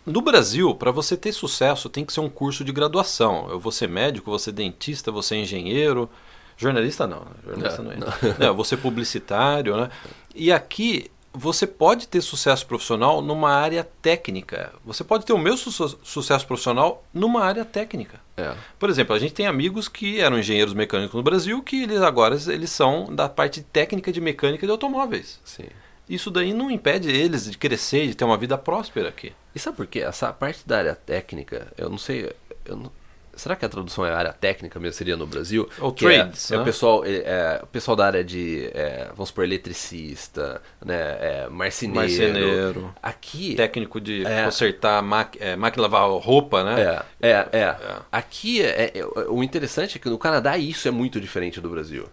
[0.05, 3.49] No Brasil, para você ter sucesso, tem que ser um curso de graduação.
[3.51, 6.09] Eu vou ser médico, vou ser dentista, vou ser engenheiro.
[6.57, 7.33] Jornalista não, né?
[7.45, 8.37] jornalista não, não é.
[8.39, 9.89] Não, vou ser publicitário, né?
[10.35, 14.73] E aqui você pode ter sucesso profissional numa área técnica.
[14.85, 15.71] Você pode ter o meu su
[16.03, 18.21] sucesso profissional numa área técnica.
[18.41, 18.55] É.
[18.79, 22.37] Por exemplo, a gente tem amigos que eram engenheiros mecânicos no Brasil que eles agora
[22.49, 25.41] eles são da parte técnica de mecânica de automóveis.
[25.45, 25.67] Sim.
[26.09, 29.33] Isso daí não impede eles de crescer, de ter uma vida próspera aqui.
[29.55, 30.01] E sabe por quê?
[30.01, 32.33] Essa parte da área técnica, eu não sei,
[32.65, 32.91] eu não,
[33.35, 35.69] Será que a tradução é área técnica mesmo seria no Brasil?
[35.79, 36.51] Ou trades.
[36.51, 36.59] É, né?
[36.59, 40.95] é, o pessoal, é, é, o pessoal da área de, é, vamos supor, eletricista, né,
[40.95, 42.01] é, marceneiro.
[42.01, 42.95] Marceneiro.
[43.03, 43.55] Aqui.
[43.55, 47.03] Técnico de consertar máquina, máquina lavar roupa, né?
[47.21, 47.59] É, é.
[47.59, 47.77] é.
[48.11, 48.93] Aqui, é,
[49.29, 52.07] o interessante é que no Canadá isso é muito diferente do Brasil.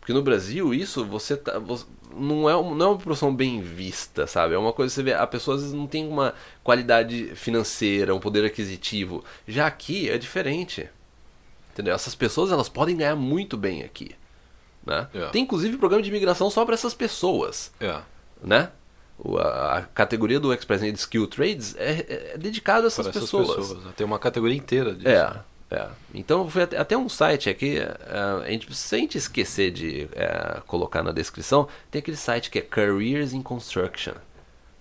[0.00, 1.58] Porque no Brasil, isso você tá.
[1.58, 1.84] Você,
[2.16, 4.54] não, é, não é uma profissão bem vista, sabe?
[4.54, 5.12] É uma coisa que você vê.
[5.12, 6.34] A pessoa às vezes não tem uma
[6.64, 9.22] qualidade financeira, um poder aquisitivo.
[9.46, 10.88] Já aqui é diferente.
[11.72, 11.94] Entendeu?
[11.94, 14.16] Essas pessoas elas podem ganhar muito bem aqui.
[14.84, 15.06] Né?
[15.14, 15.26] É.
[15.26, 17.70] Tem inclusive programa de imigração só para essas pessoas.
[17.78, 18.00] É.
[18.42, 18.70] Né?
[19.38, 23.54] A, a, categoria do Express Skill Trades é, é, é dedicada a essas, essas pessoas.
[23.54, 23.94] pessoas.
[23.94, 25.08] Tem uma categoria inteira disso.
[25.08, 25.44] É.
[25.70, 25.86] É.
[26.12, 27.96] Então foi até, até, um site aqui, é,
[28.44, 32.58] a gente, se a gente esquecer de é, colocar na descrição, tem aquele site que
[32.58, 34.14] é Careers in Construction.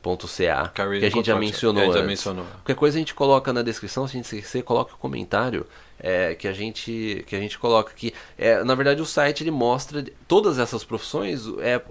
[0.02, 2.45] .ca, que a gente já mencionou, é, já mencionou.
[2.45, 5.65] Qualquer coisa a gente coloca na descrição, se a gente esquecer, coloca o um comentário
[5.99, 8.13] é, que a gente que a gente coloca aqui.
[8.38, 11.82] É, na verdade o site ele mostra todas essas profissões, é,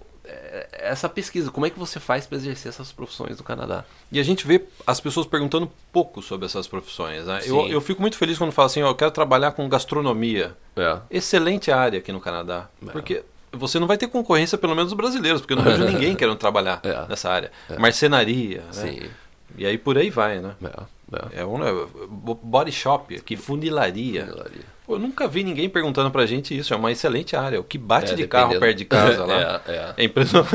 [0.73, 3.85] essa pesquisa, como é que você faz para exercer essas profissões no Canadá?
[4.11, 7.27] E a gente vê as pessoas perguntando pouco sobre essas profissões.
[7.27, 7.41] Né?
[7.45, 10.57] Eu, eu fico muito feliz quando falam assim, eu quero trabalhar com gastronomia.
[10.77, 10.99] É.
[11.11, 12.69] Excelente área aqui no Canadá.
[12.87, 12.91] É.
[12.91, 16.15] Porque você não vai ter concorrência, pelo menos dos brasileiros, porque eu não vejo ninguém
[16.15, 17.07] querendo trabalhar é.
[17.09, 17.51] nessa área.
[17.69, 17.79] É.
[17.79, 19.11] Marcenaria, né?
[19.57, 20.55] E aí por aí vai, né?
[21.33, 21.87] É, é um é,
[22.43, 24.27] body shop, aqui, funilaria.
[24.27, 24.78] funilaria.
[24.89, 26.73] Eu nunca vi ninguém perguntando pra gente isso.
[26.73, 27.61] É uma excelente área.
[27.61, 29.63] O que bate é, de carro perto de casa lá.
[29.67, 29.95] é, é.
[29.99, 30.51] é impressionante.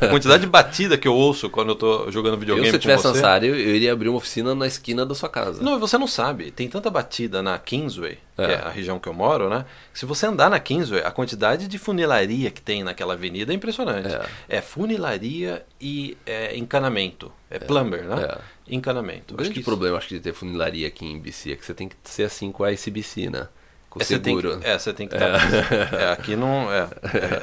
[0.00, 2.66] a quantidade de batida que eu ouço quando eu tô jogando videogame.
[2.66, 5.28] Eu, se eu tivesse nessa área, eu iria abrir uma oficina na esquina da sua
[5.28, 5.62] casa.
[5.62, 6.50] Não, você não sabe.
[6.50, 9.64] Tem tanta batida na Kingsway, que é, é a região que eu moro, né?
[9.94, 14.14] Se você andar na Kingsway, a quantidade de funilaria que tem naquela avenida é impressionante.
[14.48, 17.32] É, é funilaria e é, encanamento.
[17.50, 18.36] É plumber, né?
[18.68, 19.34] Encanamento.
[19.34, 21.64] O grande acho que problema, acho que de ter funilaria aqui em BC é que
[21.64, 23.48] você tem que ser assim com a ICBC, né?
[23.88, 24.58] Com o é, você seguro.
[24.58, 25.38] que, é, você tem que estar.
[25.94, 26.12] É.
[26.12, 26.72] aqui não.
[26.72, 26.88] É,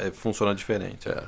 [0.08, 1.10] é, funciona diferente.
[1.10, 1.24] É.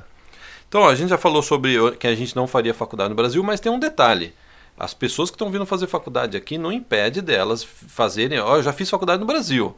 [0.68, 3.60] Então, a gente já falou sobre que a gente não faria faculdade no Brasil, mas
[3.60, 4.34] tem um detalhe.
[4.78, 8.40] As pessoas que estão vindo fazer faculdade aqui não impede delas fazerem.
[8.40, 9.76] Ó, eu já fiz faculdade no Brasil.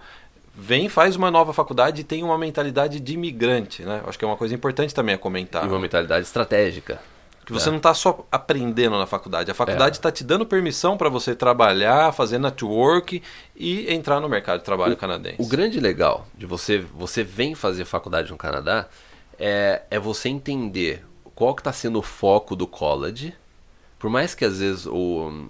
[0.56, 4.01] Vem, faz uma nova faculdade e tem uma mentalidade de imigrante, né?
[4.08, 5.63] Acho que é uma coisa importante também a comentar.
[5.65, 6.99] E uma mentalidade estratégica.
[7.47, 9.49] Que você não está só aprendendo na faculdade.
[9.49, 13.23] A faculdade está te dando permissão para você trabalhar, fazer network
[13.55, 15.41] e entrar no mercado de trabalho o, canadense.
[15.41, 18.89] O grande legal de você, você vem fazer faculdade no Canadá
[19.39, 23.33] é, é você entender qual que está sendo o foco do college.
[23.97, 25.47] Por mais que às vezes o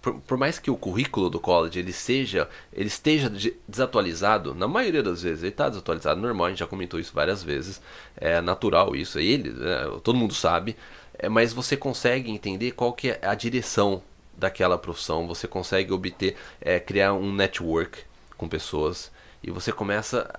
[0.00, 4.66] por, por, mais que o currículo do college ele seja, ele esteja de, desatualizado, na
[4.66, 7.80] maioria das vezes ele está desatualizado, normal, a gente já comentou isso várias vezes,
[8.16, 10.74] é natural isso, é ele, é, todo mundo sabe,
[11.20, 14.02] é, mas você consegue entender qual que é a direção
[14.36, 18.00] daquela profissão, você consegue obter, é, criar um network
[18.38, 20.30] com pessoas e você começa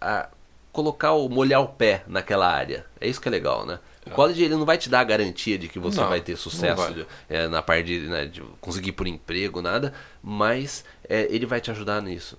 [0.00, 0.28] a, a
[0.72, 2.86] colocar o molhar o pé naquela área.
[3.00, 3.80] É isso que é legal, né?
[4.06, 6.36] O college ele não vai te dar a garantia de que você não, vai ter
[6.36, 6.94] sucesso vai.
[6.94, 11.60] De, é, na parte de, né, de, conseguir por emprego, nada, mas é, ele vai
[11.60, 12.38] te ajudar nisso.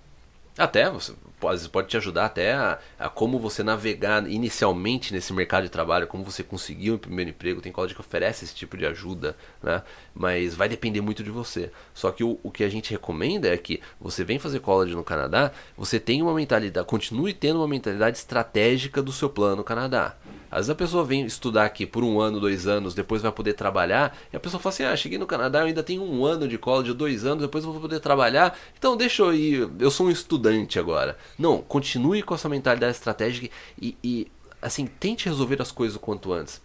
[0.57, 5.63] Até você pode, pode te ajudar até a, a, como você navegar inicialmente nesse mercado
[5.63, 7.61] de trabalho, como você conseguir o um primeiro emprego.
[7.61, 9.81] Tem college que oferece esse tipo de ajuda, né?
[10.13, 11.71] Mas vai depender muito de você.
[11.93, 15.03] Só que o, o que a gente recomenda é que você vem fazer college no
[15.03, 20.15] Canadá, você tenha uma mentalidade, continue tendo uma mentalidade estratégica do seu plano no Canadá.
[20.51, 23.53] Às vezes a pessoa vem estudar aqui por um ano, dois anos, depois vai poder
[23.53, 26.47] trabalhar, e a pessoa fala assim: ah, cheguei no Canadá, eu ainda tenho um ano
[26.47, 30.07] de college, dois anos, depois eu vou poder trabalhar, então deixa eu ir, eu sou
[30.07, 31.17] um estudante agora.
[31.37, 34.27] Não, continue com essa mentalidade estratégica e, e
[34.61, 36.61] assim, tente resolver as coisas o quanto antes.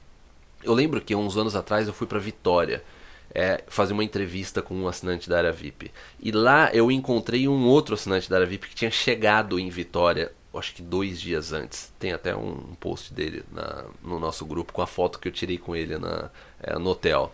[0.63, 2.83] Eu lembro que uns anos atrás eu fui para Vitória.
[3.37, 5.91] É, fazer uma entrevista com um assinante da área VIP.
[6.21, 10.31] E lá eu encontrei um outro assinante da área VIP que tinha chegado em Vitória
[10.59, 11.93] acho que dois dias antes.
[11.99, 15.59] Tem até um post dele na, no nosso grupo com a foto que eu tirei
[15.59, 16.31] com ele na,
[16.63, 17.33] é, no hotel.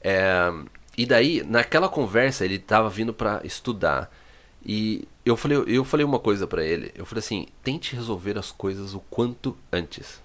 [0.00, 0.52] É,
[0.96, 4.10] e daí, naquela conversa, ele estava vindo para estudar.
[4.64, 6.92] E eu falei, eu falei uma coisa para ele.
[6.94, 10.22] Eu falei assim: tente resolver as coisas o quanto antes.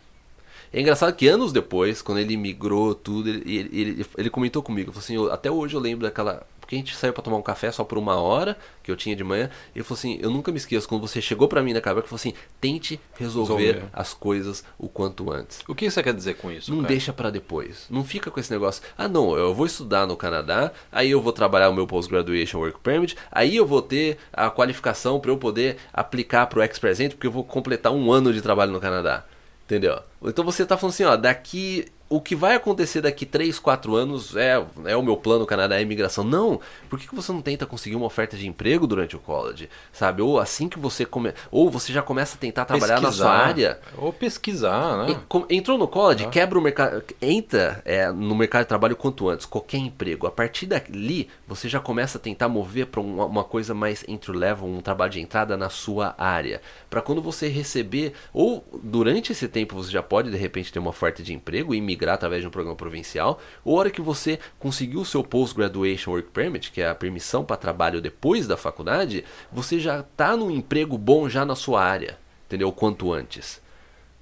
[0.72, 4.94] É engraçado que anos depois, quando ele migrou tudo, ele, ele, ele, comentou comigo.
[4.96, 7.72] Assim: eu, até hoje eu lembro daquela porque a gente saiu para tomar um café
[7.72, 10.52] só por uma hora, que eu tinha de manhã, e ele falou assim, eu nunca
[10.52, 14.14] me esqueço, quando você chegou para mim na cabeça, falou assim, tente resolver, resolver, as
[14.14, 15.62] coisas o quanto antes.
[15.68, 16.70] O que você quer dizer com isso?
[16.70, 16.90] Não cara?
[16.90, 17.88] deixa para depois.
[17.90, 21.34] Não fica com esse negócio, ah não, eu vou estudar no Canadá, aí eu vou
[21.34, 25.78] trabalhar o meu Post-Graduation Work Permit, aí eu vou ter a qualificação para eu poder
[25.92, 29.26] aplicar para o Ex-Present, porque eu vou completar um ano de trabalho no Canadá.
[29.66, 30.00] Entendeu?
[30.24, 34.36] Então você tá falando assim, ó, daqui o que vai acontecer daqui 3, 4 anos
[34.36, 36.24] é, é o meu plano Canadá é imigração.
[36.24, 39.70] Não, por que, que você não tenta conseguir uma oferta de emprego durante o college?
[39.94, 40.22] Sabe?
[40.24, 41.32] Ou assim que você come...
[41.52, 43.80] ou você já começa a tentar trabalhar pesquisar, na sua área.
[43.96, 45.20] Ou pesquisar, né?
[45.52, 46.30] Entrou no college, ah.
[46.30, 47.04] quebra o mercado.
[47.22, 50.26] Entra é, no mercado de trabalho quanto antes, qualquer emprego.
[50.26, 54.36] A partir dali, você já começa a tentar mover para uma, uma, coisa mais entry
[54.36, 56.60] level, um trabalho de entrada na sua área.
[56.90, 60.90] Para quando você receber, ou durante esse tempo você já pode de repente ter uma
[60.90, 64.40] oferta de emprego e migrar através de um programa provincial, ou a hora que você
[64.58, 69.26] conseguiu o seu Post-Graduation Work Permit, que é a permissão para trabalho depois da faculdade,
[69.52, 72.72] você já está num emprego bom já na sua área, entendeu?
[72.72, 73.62] Quanto antes.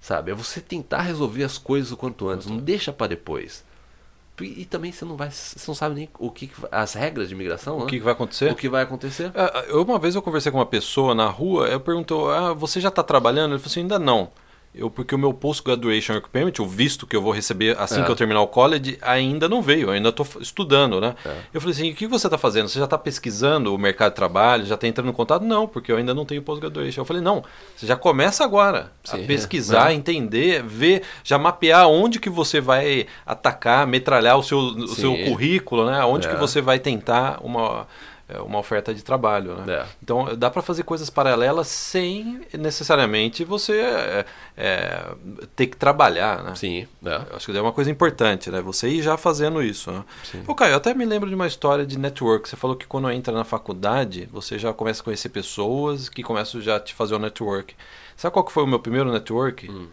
[0.02, 0.32] Sabe?
[0.32, 3.66] É você tentar resolver as coisas o quanto antes, não deixa para depois.
[4.40, 7.78] E, também você não vai, você não sabe nem o que as regras de imigração,
[7.78, 7.90] o né?
[7.90, 8.52] que, vai acontecer?
[8.52, 9.32] O que vai acontecer?
[9.34, 12.90] É, uma vez eu conversei com uma pessoa na rua, eu perguntou: "Ah, você já
[12.90, 14.30] está trabalhando?" Ele falou assim: "Ainda não."
[14.78, 18.04] Eu, porque o meu post-graduation work permit, o visto que eu vou receber assim é.
[18.04, 21.16] que eu terminar o college, ainda não veio, eu ainda estou estudando, né?
[21.26, 21.36] É.
[21.54, 22.70] Eu falei assim, o que você está fazendo?
[22.70, 25.44] Você já está pesquisando o mercado de trabalho, já está entrando em contato?
[25.44, 27.02] Não, porque eu ainda não tenho post-graduation.
[27.02, 27.44] Eu falei, não,
[27.76, 29.96] você já começa agora Sim, a pesquisar, é.
[29.96, 35.86] entender, ver, já mapear onde que você vai atacar, metralhar o seu, o seu currículo,
[35.86, 36.04] né?
[36.06, 36.38] Onde que é.
[36.38, 37.88] você vai tentar uma
[38.46, 39.56] uma oferta de trabalho.
[39.56, 39.74] Né?
[39.74, 39.86] É.
[40.04, 44.26] Então dá para fazer coisas paralelas sem necessariamente você é,
[44.58, 45.16] é,
[45.56, 46.44] ter que trabalhar.
[46.44, 46.56] Né?
[46.56, 46.88] Sim.
[47.06, 47.22] É.
[47.36, 48.62] Acho que é uma coisa importante, né?
[48.62, 49.92] Você ir já fazendo isso.
[49.92, 50.04] Né?
[50.46, 52.50] Ô, Caio, eu até me lembro de uma história de network.
[52.50, 56.60] Você falou que quando entra na faculdade, você já começa a conhecer pessoas que começam
[56.60, 57.76] já a te fazer o network.
[58.16, 59.70] Sabe qual que foi o meu primeiro network?
[59.70, 59.88] Hum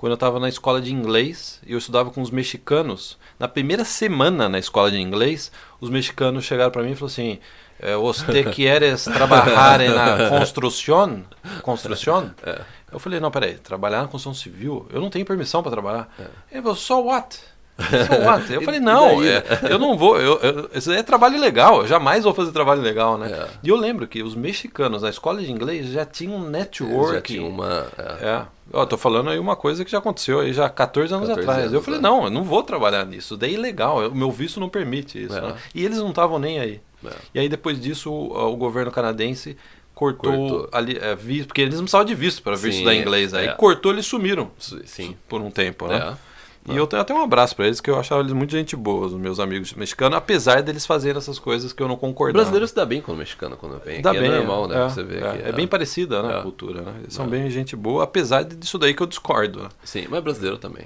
[0.00, 3.18] quando eu estava na escola de inglês e eu estudava com os mexicanos.
[3.38, 7.38] Na primeira semana na escola de inglês, os mexicanos chegaram para mim e falaram assim:
[7.80, 11.22] eh, você queres trabalhar na construção?
[11.62, 12.30] Construção?
[12.44, 12.60] É.
[12.92, 14.86] Eu falei, não, peraí, trabalhar na construção civil?
[14.92, 16.08] Eu não tenho permissão para trabalhar.
[16.18, 16.24] É.
[16.52, 17.40] Ele falou, so what?
[17.78, 18.52] So what?
[18.52, 22.24] Eu falei, não, é, eu não vou, eu, eu, isso é trabalho legal, eu jamais
[22.24, 23.30] vou fazer trabalho legal, né?
[23.30, 23.46] É.
[23.62, 27.14] E eu lembro que os mexicanos na escola de inglês já tinham um network.
[27.14, 27.86] Já tinha uma.
[27.96, 28.26] é.
[28.26, 28.42] É.
[28.72, 31.40] Ó, tô falando aí uma coisa que já aconteceu aí já há 14 anos 14
[31.42, 31.60] atrás.
[31.62, 32.02] anos, eu falei, é.
[32.02, 33.36] não, eu não vou trabalhar nisso.
[33.36, 35.36] Daí é ilegal, o meu visto não permite isso.
[35.36, 35.40] É.
[35.40, 35.54] né?
[35.74, 36.80] E eles não estavam nem aí.
[37.04, 37.10] É.
[37.34, 39.56] E aí depois disso o, o governo canadense
[39.94, 40.68] cortou, Cortou.
[40.72, 43.34] ali é, visto, porque eles não precisavam de visto para vir estudar inglês.
[43.34, 43.52] Aí é.
[43.52, 44.50] cortou, eles sumiram
[44.84, 45.16] Sim.
[45.28, 46.16] por um tempo, né?
[46.26, 46.30] É.
[46.72, 49.06] E eu tenho até um abraço para eles, que eu achava eles muito gente boa,
[49.06, 52.34] os meus amigos mexicanos, apesar deles fazerem essas coisas que eu não O concordo.
[52.34, 54.02] brasileiro se dá bem com o mexicano quando vem.
[54.02, 54.20] Dá aqui.
[54.20, 54.84] bem, é normal, né?
[54.84, 56.38] É, Você vê é, é bem parecida né, É.
[56.38, 56.94] a cultura, né?
[57.00, 59.62] Eles são bem gente boa, apesar disso daí que eu discordo.
[59.62, 59.68] Né?
[59.82, 60.84] Sim, mas brasileiro também.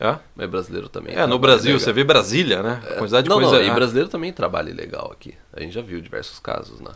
[0.00, 0.18] É?
[0.34, 1.14] Mas brasileiro também.
[1.14, 1.80] É, no Brasil, legal.
[1.80, 2.82] você vê Brasília, né?
[2.84, 3.56] A quantidade de não, coisa.
[3.56, 5.34] não, e ah, brasileiro também trabalha ilegal aqui.
[5.52, 6.92] A gente já viu diversos casos, né?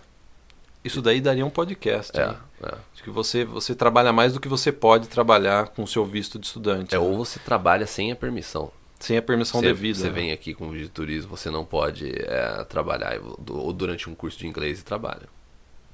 [0.82, 2.18] Isso daí daria um podcast.
[2.18, 2.36] É, hein?
[2.62, 2.74] é.
[2.94, 6.38] Acho que você, você trabalha mais do que você pode trabalhar com o seu visto
[6.38, 6.94] de estudante.
[6.94, 7.04] É, né?
[7.04, 8.72] ou você trabalha sem a permissão.
[8.98, 9.98] Sem a permissão Você, devida.
[9.98, 10.12] você né?
[10.12, 14.38] vem aqui com visto de turismo, você não pode é, trabalhar ou durante um curso
[14.38, 15.28] de inglês e trabalha.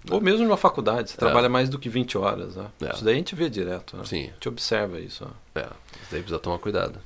[0.08, 2.56] Ou mesmo numa faculdade, você trabalha mais do que 20 horas.
[2.56, 2.66] Né?
[2.82, 2.94] É.
[2.94, 3.96] Isso daí a gente vê direto.
[3.96, 4.04] Né?
[4.04, 4.22] Sim.
[4.22, 5.24] A gente observa isso.
[5.24, 5.30] né?
[5.56, 6.98] É, isso daí precisa tomar cuidado.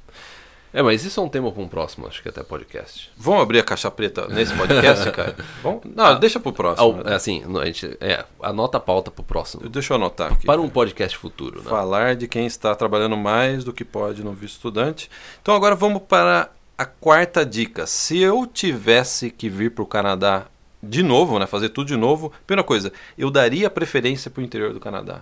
[0.73, 3.09] É, mas isso é um tema para um próximo, acho que até podcast.
[3.17, 5.37] Vamos abrir a caixa preta nesse podcast, cara?
[5.63, 5.83] Vamos?
[5.95, 6.85] Não, deixa pro próximo.
[6.85, 7.15] Ao- né?
[7.15, 9.69] assim, no- a gente, é, anota a pauta pro próximo.
[9.69, 10.45] Deixa eu anotar aqui.
[10.47, 11.71] Para um podcast futuro, né?
[11.71, 15.09] Falar de quem está trabalhando mais do que pode no visto estudante.
[15.41, 17.87] Então agora vamos para a quarta dica.
[17.87, 20.47] Se eu tivesse que vir para o Canadá
[20.83, 24.73] de novo, né, fazer tudo de novo, primeira coisa, eu daria preferência para o interior
[24.73, 25.21] do Canadá.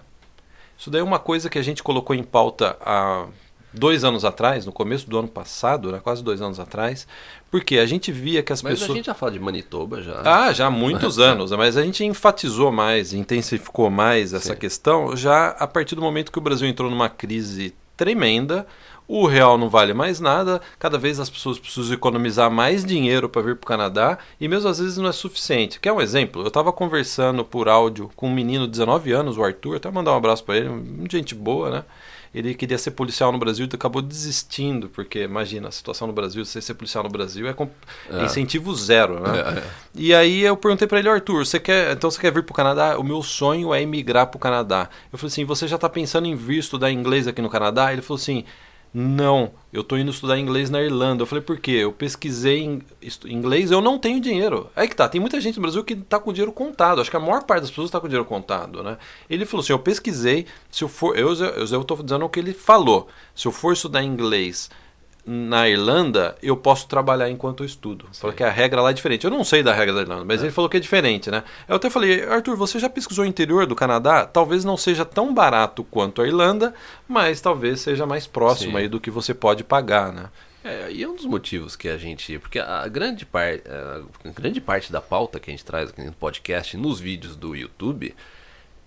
[0.78, 3.26] Isso daí é uma coisa que a gente colocou em pauta há
[3.72, 7.06] dois anos atrás, no começo do ano passado, né, quase dois anos atrás,
[7.50, 8.90] porque a gente via que as Mas pessoas...
[8.90, 10.20] a gente já fala de Manitoba já.
[10.24, 14.58] Ah, já há muitos anos, mas a gente enfatizou mais, intensificou mais essa Sim.
[14.58, 18.66] questão já a partir do momento que o Brasil entrou numa crise tremenda.
[19.08, 23.42] O real não vale mais nada, cada vez as pessoas precisam economizar mais dinheiro para
[23.42, 25.80] vir para o Canadá e mesmo às vezes não é suficiente.
[25.80, 26.42] Quer um exemplo?
[26.42, 30.12] Eu estava conversando por áudio com um menino de 19 anos, o Arthur, até mandar
[30.12, 30.70] um abraço para ele,
[31.10, 31.84] gente boa, né?
[32.34, 36.44] Ele queria ser policial no Brasil e acabou desistindo, porque imagina, a situação no Brasil,
[36.44, 37.54] você ser policial no Brasil é,
[38.10, 39.38] é incentivo zero, né?
[39.38, 39.62] É, é.
[39.94, 42.98] E aí eu perguntei pra ele, Arthur, você quer, então você quer vir pro Canadá?
[42.98, 44.88] O meu sonho é emigrar pro Canadá.
[45.12, 47.92] Eu falei assim, você já tá pensando em vir estudar inglês aqui no Canadá?
[47.92, 48.44] Ele falou assim,
[48.94, 51.22] não, eu tô indo estudar inglês na Irlanda.
[51.22, 51.70] Eu falei, por quê?
[51.70, 52.82] Eu pesquisei em
[53.26, 54.70] inglês, eu não tenho dinheiro.
[54.76, 57.00] Aí que tá, tem muita gente no Brasil que tá com dinheiro contado.
[57.00, 58.98] Acho que a maior parte das pessoas tá com dinheiro contado, né?
[59.30, 62.38] Ele falou assim, eu pesquisei, se eu for, eu, eu, eu tô dizendo o que
[62.38, 63.08] ele falou.
[63.34, 64.68] Se eu for estudar inglês
[65.24, 68.06] na Irlanda, eu posso trabalhar enquanto eu estudo.
[68.12, 69.24] Falou que a regra lá é diferente.
[69.24, 71.44] Eu não sei da regra da Irlanda, mas ele falou que é diferente, né?
[71.68, 74.26] Eu até falei, Arthur, você já pesquisou o interior do Canadá?
[74.26, 76.74] Talvez não seja tão barato quanto a Irlanda,
[77.08, 78.78] mas talvez seja mais próximo Sim.
[78.78, 80.28] aí do que você pode pagar, né?
[80.64, 82.38] É, e é um dos motivos que a gente.
[82.38, 83.54] Porque a grande, par,
[84.24, 87.54] a grande parte da pauta que a gente traz aqui no podcast, nos vídeos do
[87.54, 88.14] YouTube,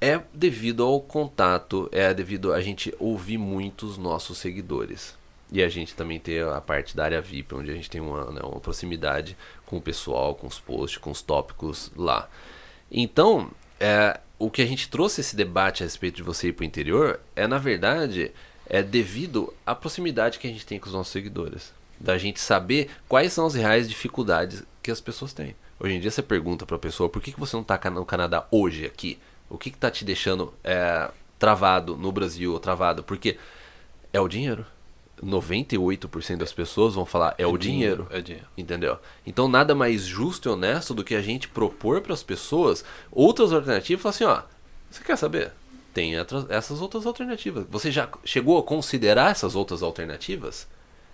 [0.01, 5.15] é devido ao contato, é devido a gente ouvir muito os nossos seguidores.
[5.51, 8.31] E a gente também ter a parte da área VIP, onde a gente tem uma,
[8.31, 12.29] né, uma proximidade com o pessoal, com os posts, com os tópicos lá.
[12.91, 16.63] Então, é, o que a gente trouxe esse debate a respeito de você ir para
[16.63, 18.31] o interior é, na verdade,
[18.67, 21.73] é devido à proximidade que a gente tem com os nossos seguidores.
[21.99, 25.55] Da gente saber quais são as reais dificuldades que as pessoas têm.
[25.79, 28.05] Hoje em dia você pergunta para a pessoa por que, que você não está no
[28.05, 29.19] Canadá hoje aqui?
[29.49, 33.03] O que está te deixando é, travado no Brasil ou travado?
[33.03, 33.37] Porque
[34.11, 34.65] é o dinheiro.
[35.23, 38.07] 98% das pessoas vão falar é, o dinheiro.
[38.11, 38.47] É dinheiro.
[38.57, 38.97] Entendeu?
[39.25, 43.51] Então nada mais justo e honesto do que a gente propor para as pessoas outras
[43.53, 44.43] alternativas e falar assim, ó,
[44.89, 45.51] você quer saber?
[45.93, 47.65] Tem outras- essas outras alternativas.
[47.69, 50.67] Você já chegou a considerar essas outras alternativas?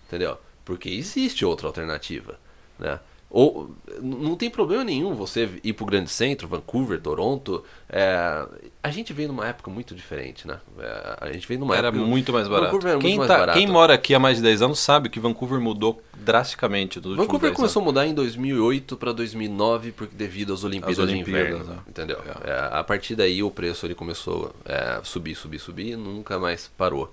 [0.08, 0.38] Entendeu?
[0.66, 2.40] Porque existe outra alternativa,
[2.80, 3.00] né?
[3.34, 7.64] Ou não tem problema nenhum você ir para o grande centro, Vancouver, Toronto.
[7.88, 8.46] é,
[8.84, 10.60] a gente veio numa época muito diferente, né?
[10.78, 12.66] É, a gente veio numa Era época muito mais barato.
[12.66, 13.58] Vancouver era muito quem, mais tá- barato.
[13.58, 17.52] quem mora aqui há mais de 10 anos sabe que Vancouver mudou drasticamente últimos Vancouver
[17.52, 21.50] 10 começou a mudar em 2008 para 2009 porque devido às Olimpíadas, As de Olimpíadas,
[21.52, 21.80] Inverno, né?
[21.88, 22.20] entendeu?
[22.44, 26.70] É, a partir daí o preço ele começou a subir, subir, subir e nunca mais
[26.78, 27.10] parou.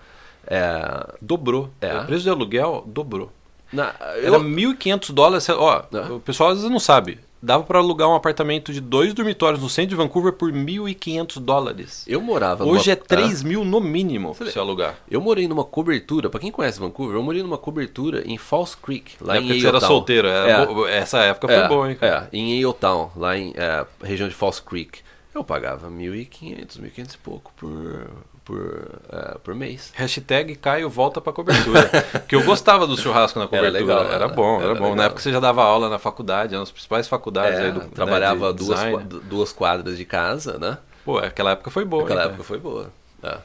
[0.46, 1.70] É, Dobrou.
[1.80, 1.96] É.
[1.98, 3.30] O preço de aluguel dobrou.
[3.72, 5.48] Na, Era eu, 1.500 dólares.
[5.48, 6.12] Ó, É.
[6.12, 7.18] o pessoal às vezes não sabe.
[7.40, 12.04] Dava para alugar um apartamento de dois dormitórios no centro de Vancouver por 1.500 dólares.
[12.08, 14.96] eu morava Hoje é numa, 3 mil no mínimo Você pra você alugar.
[15.08, 19.12] Eu morei numa cobertura, pra quem conhece Vancouver, eu morei numa cobertura em False Creek,
[19.20, 20.26] lá Na em época você era solteiro.
[20.26, 20.66] era É.
[20.66, 21.96] bo- Essa época foi é, boa, hein?
[21.96, 22.28] cara?
[22.32, 24.98] É, em Yaletown, lá em é, região de False Creek.
[25.32, 28.10] Eu pagava 1.500, 1.500 e pouco por,
[28.48, 29.92] por, uh, por mês.
[29.94, 31.90] Hashtag Caio volta pra cobertura.
[32.26, 33.78] que eu gostava do churrasco na cobertura.
[33.78, 34.84] Era, legal, era, bom, era, era bom.
[34.84, 34.96] Legal.
[34.96, 38.46] Na época você já dava aula na faculdade, nas principais faculdades é, aí do Trabalhava
[38.46, 38.80] né, de duas,
[39.24, 40.78] duas quadras de casa, né?
[41.04, 42.04] Pô, aquela época foi boa.
[42.04, 42.90] Aquela época foi boa.
[43.22, 43.36] É.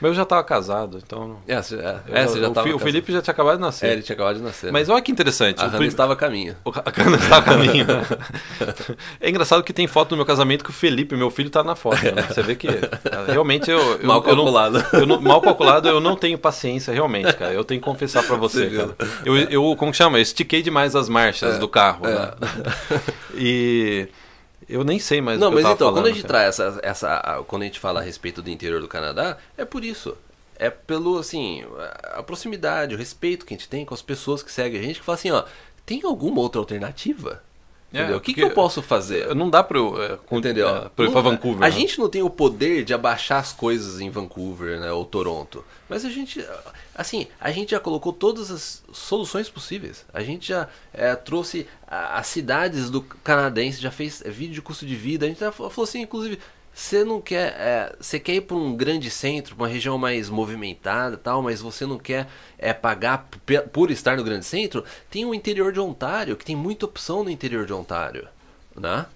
[0.00, 1.36] Mas eu já estava casado, então.
[1.46, 3.86] É, você, é, é, você já o, o Felipe já tinha acabado de nascer.
[3.86, 4.72] É, ele tinha acabado de nascer.
[4.72, 5.62] Mas olha que interessante.
[5.62, 6.56] A Hannah estava a caminho.
[6.64, 7.86] O, a Hannah estava a caminho.
[9.20, 11.76] é engraçado que tem foto no meu casamento que o Felipe, meu filho, está na
[11.76, 12.02] foto.
[12.02, 12.22] Né?
[12.22, 12.68] Você vê que
[13.26, 13.78] realmente eu.
[13.78, 14.78] eu mal calculado.
[14.78, 17.52] Eu não, eu não, mal calculado, eu não tenho paciência, realmente, cara.
[17.52, 18.96] Eu tenho que confessar para você, cara.
[19.24, 20.18] Eu, eu, como que chama?
[20.18, 22.06] Eu estiquei demais as marchas é, do carro.
[22.06, 22.14] É.
[22.14, 22.30] Né?
[23.34, 24.08] E.
[24.70, 26.50] Eu nem sei mais Não, mas então, falando, quando a gente cara.
[26.50, 27.44] traz essa, essa.
[27.48, 30.16] Quando a gente fala a respeito do interior do Canadá, é por isso.
[30.56, 31.64] É pelo, assim,
[32.12, 35.00] a proximidade, o respeito que a gente tem com as pessoas que seguem a gente,
[35.00, 35.44] que fala assim, ó,
[35.84, 37.42] tem alguma outra alternativa?
[37.92, 39.34] É, o que, que eu posso fazer?
[39.34, 40.68] Não dá para eu, é, Entendeu?
[40.68, 41.64] É, pra Vancouver.
[41.64, 41.70] A né?
[41.70, 45.64] gente não tem o poder de abaixar as coisas em Vancouver né, ou Toronto.
[45.88, 46.44] Mas a gente,
[46.94, 50.04] assim, a gente já colocou todas as soluções possíveis.
[50.14, 54.94] A gente já é, trouxe as cidades do canadense, já fez vídeo de custo de
[54.94, 55.26] vida.
[55.26, 56.38] A gente já falou assim, inclusive,
[56.72, 57.54] você não quer.
[57.58, 61.84] É, você quer ir para um grande centro, uma região mais movimentada tal, mas você
[61.84, 63.28] não quer é, pagar
[63.72, 64.84] por estar no grande centro?
[65.10, 68.28] Tem o interior de Ontário, que tem muita opção no interior de Ontário.
[68.76, 69.06] Né?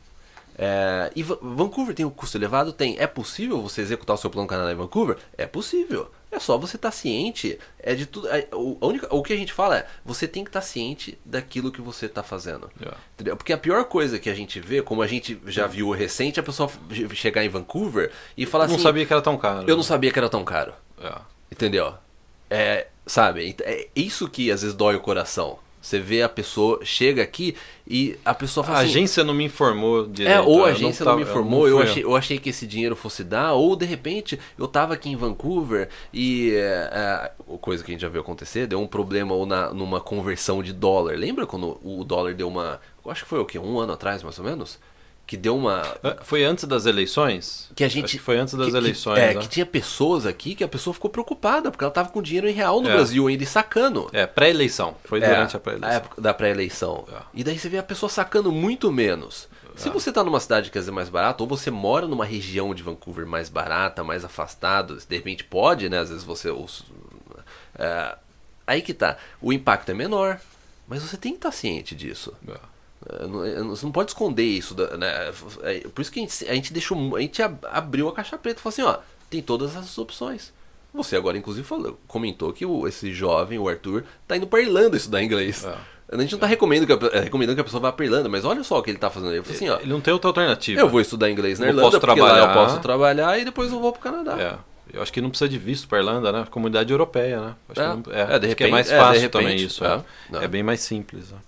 [0.57, 2.73] É, e Vancouver tem um custo elevado?
[2.73, 2.97] Tem.
[2.99, 5.17] É possível você executar o seu plano Canadá em Vancouver?
[5.37, 6.11] É possível.
[6.35, 7.59] É só você estar tá ciente.
[7.78, 8.28] É de tudo.
[8.28, 10.66] É, o, a única, o que a gente fala é você tem que estar tá
[10.66, 12.70] ciente daquilo que você está fazendo.
[12.80, 12.99] Yeah.
[13.14, 13.37] Entendeu?
[13.37, 16.43] Porque a pior coisa que a gente vê, como a gente já viu recente, é
[16.43, 16.70] a pessoa
[17.12, 18.76] chegar em Vancouver e falar eu assim.
[18.76, 19.64] não sabia que era tão caro.
[19.68, 20.74] Eu não sabia que era tão caro.
[20.99, 21.24] Yeah.
[21.51, 21.95] Entendeu?
[22.51, 23.55] É, sabe?
[23.62, 25.59] É isso que às vezes dói o coração.
[25.85, 27.55] Você vê a pessoa, chega aqui
[27.87, 30.35] e a pessoa fala a assim, agência não me informou direito.
[30.35, 32.49] É, ou a agência não, não, me informou, eu, não eu achei, eu achei que
[32.49, 37.32] esse dinheiro fosse dar, ou de repente eu tava aqui em Vancouver e é, é,
[37.61, 40.72] coisa que a gente já viu acontecer, deu um problema ou na, numa conversão de
[40.72, 41.18] dólar.
[41.18, 42.80] Lembra quando o dólar deu uma.
[43.05, 43.59] Eu acho que foi o quê?
[43.59, 44.78] Um ano atrás, mais ou menos?
[45.27, 45.83] Que deu uma.
[46.22, 47.70] Foi antes das eleições?
[47.75, 48.18] Que a gente.
[48.18, 49.14] Que foi antes das que, eleições.
[49.14, 49.41] Que, é, né?
[49.41, 52.53] que tinha pessoas aqui que a pessoa ficou preocupada, porque ela tava com dinheiro em
[52.53, 52.93] real no é.
[52.93, 54.09] Brasil ainda e sacando.
[54.12, 54.97] É, pré-eleição.
[55.05, 55.91] Foi é, durante a pré-eleição.
[55.91, 57.05] A época da pré-eleição.
[57.11, 57.22] É.
[57.33, 59.49] E daí você vê a pessoa sacando muito menos.
[59.77, 59.91] Se é.
[59.91, 63.27] você tá numa cidade que é mais barata, ou você mora numa região de Vancouver
[63.27, 65.99] mais barata, mais afastado, de repente pode, né?
[65.99, 66.51] Às vezes você.
[66.51, 66.85] Os,
[67.77, 68.16] é,
[68.66, 69.16] aí que tá.
[69.41, 70.39] O impacto é menor,
[70.87, 72.35] mas você tem que estar tá ciente disso.
[72.47, 72.74] É.
[73.69, 75.33] Você não pode esconder isso, né?
[75.63, 78.61] É, por isso que a gente, a gente deixou, a gente abriu a caixa preta
[78.61, 78.99] e falou assim, ó,
[79.29, 80.53] tem todas essas opções.
[80.93, 84.97] Você agora, inclusive, falou, comentou que o, esse jovem, o Arthur, tá indo para Irlanda
[84.97, 85.65] estudar inglês.
[85.65, 85.75] É.
[86.17, 88.45] A gente não tá recomendando que, a, recomendando que a pessoa vá para Irlanda, mas
[88.45, 89.33] olha só o que ele tá fazendo.
[89.33, 90.81] Ele falou assim, ó, ele não tem outra alternativa.
[90.81, 92.49] Eu vou estudar inglês na eu Irlanda, posso trabalhar.
[92.49, 94.41] eu posso trabalhar e depois eu vou pro Canadá.
[94.41, 94.75] É.
[94.97, 96.47] Eu acho que não precisa de visto para Irlanda, né?
[96.51, 97.55] Comunidade europeia, né?
[97.69, 97.85] Acho é.
[97.85, 99.85] que, não, é, é, de repente, é mais fácil repente, também isso.
[99.85, 100.49] É, é.
[100.49, 101.31] bem mais simples.
[101.33, 101.39] Né?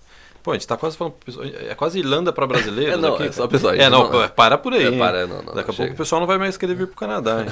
[0.43, 1.15] Pô, a gente tá quase falando.
[1.69, 2.93] É quase Irlanda para brasileiros.
[2.95, 3.73] é, não, aqui, é só pessoal.
[3.73, 4.85] É, não, não, para por aí.
[4.85, 6.95] É, para, não, não, Daqui a pouco o pessoal não vai mais querer vir pro
[6.95, 7.45] Canadá.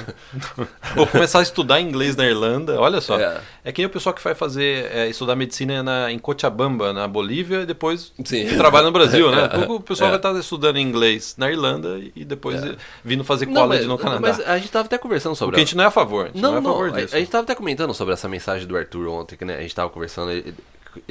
[0.96, 2.80] Ou começar a estudar inglês na Irlanda.
[2.80, 3.18] Olha só.
[3.18, 6.92] É, é que nem o pessoal que vai fazer é, estudar medicina na, em Cochabamba,
[6.92, 8.12] na Bolívia, e depois
[8.56, 9.46] trabalha no Brasil, né?
[9.56, 12.74] É, o pessoal vai estar estudando inglês na Irlanda e depois é.
[13.04, 14.20] vindo fazer college mas, no Canadá.
[14.20, 15.52] Mas a gente tava até conversando sobre.
[15.52, 16.30] Porque a gente não é a favor.
[16.34, 17.14] não, não, é a, favor disso.
[17.14, 19.74] a gente tava até comentando sobre essa mensagem do Arthur ontem, que né, a gente
[19.74, 20.54] tava conversando ele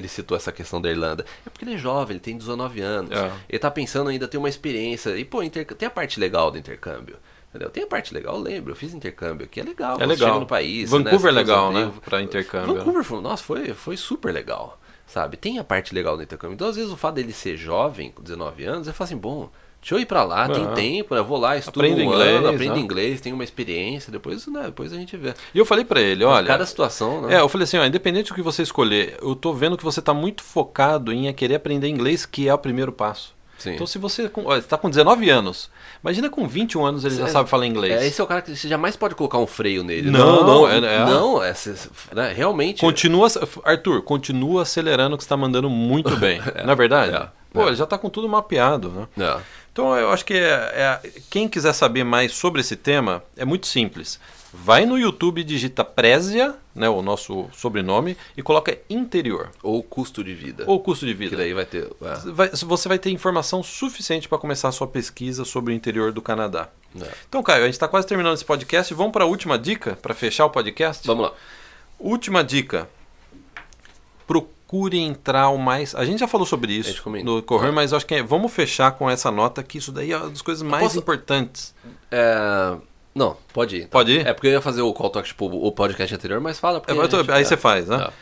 [0.08, 1.26] citou essa questão da Irlanda.
[1.46, 3.12] É porque ele é jovem, ele tem 19 anos.
[3.12, 3.32] É.
[3.50, 5.18] Ele tá pensando ainda ter uma experiência.
[5.18, 7.18] E, pô, tem a parte legal do intercâmbio.
[7.50, 7.70] Entendeu?
[7.70, 9.98] Tem a parte legal, eu lembro, eu fiz intercâmbio aqui, é legal.
[10.02, 10.42] É legal.
[10.42, 10.90] no país.
[10.90, 11.92] Vancouver né, é legal, né?
[12.04, 12.76] Pra intercâmbio.
[12.76, 14.78] Vancouver, foi, nossa, foi, foi super legal.
[15.08, 15.38] Sabe?
[15.38, 16.56] Tem a parte legal do intercâmbio.
[16.56, 19.50] Então, às vezes, o fato dele ser jovem, com 19 anos, eu falo assim, bom,
[19.86, 21.22] Deixa eu ir pra lá, tem tempo, né?
[21.22, 22.80] Vou lá, estudo aprendo um inglês, ano, aprendo né?
[22.80, 25.36] inglês, tenho uma experiência, depois, né, depois a gente vê.
[25.54, 26.48] E eu falei para ele, olha...
[26.48, 27.36] Cada situação, né?
[27.36, 30.02] É, eu falei assim, ó, independente do que você escolher, eu tô vendo que você
[30.02, 33.36] tá muito focado em querer aprender inglês, que é o primeiro passo.
[33.60, 33.76] Sim.
[33.76, 35.70] Então, se você está com 19 anos,
[36.04, 38.02] imagina com 21 anos ele já sabe falar inglês.
[38.02, 40.10] É, esse é o cara que você jamais pode colocar um freio nele.
[40.10, 40.68] Não, não, não.
[40.68, 41.54] É, é, não, é,
[42.14, 42.82] né, realmente.
[42.82, 43.28] Continua,
[43.64, 46.42] Arthur, continua acelerando que você está mandando muito bem.
[46.56, 47.16] é, não é verdade?
[47.16, 47.68] É, Pô, é.
[47.68, 49.08] ele já está com tudo mapeado, né?
[49.26, 49.40] É.
[49.76, 53.68] Então eu acho que é, é, quem quiser saber mais sobre esse tema é muito
[53.68, 54.18] simples.
[54.54, 59.52] Vai no YouTube digita Présia, né, o nosso sobrenome, e coloca interior.
[59.62, 60.64] Ou custo de vida.
[60.66, 61.32] Ou custo de vida.
[61.32, 61.92] Que daí vai ter.
[62.02, 62.32] É.
[62.32, 66.22] Vai, você vai ter informação suficiente para começar a sua pesquisa sobre o interior do
[66.22, 66.70] Canadá.
[66.98, 67.12] É.
[67.28, 68.94] Então, Caio, a gente está quase terminando esse podcast.
[68.94, 71.06] Vamos para a última dica para fechar o podcast?
[71.06, 71.34] Vamos lá.
[72.00, 72.88] Última dica.
[74.26, 74.55] procure
[74.98, 75.94] entrar o mais.
[75.96, 79.10] A gente já falou sobre isso no Correio, mas acho que é- vamos fechar com
[79.10, 81.74] essa nota que isso daí é uma das coisas mais posso- importantes.
[82.12, 82.76] É,
[83.14, 83.80] Não, pode ir.
[83.80, 83.90] então.
[83.92, 84.28] Pode ir?
[84.28, 86.80] É porque eu ia fazer o call talk, tipo, o podcast anterior, mas fala.
[86.82, 88.08] Porque É, a gente- aí você faz, né?
[88.10, 88.14] É.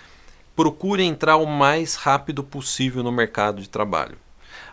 [0.56, 4.18] Procure entrar o mais rápido possível no mercado de trabalho.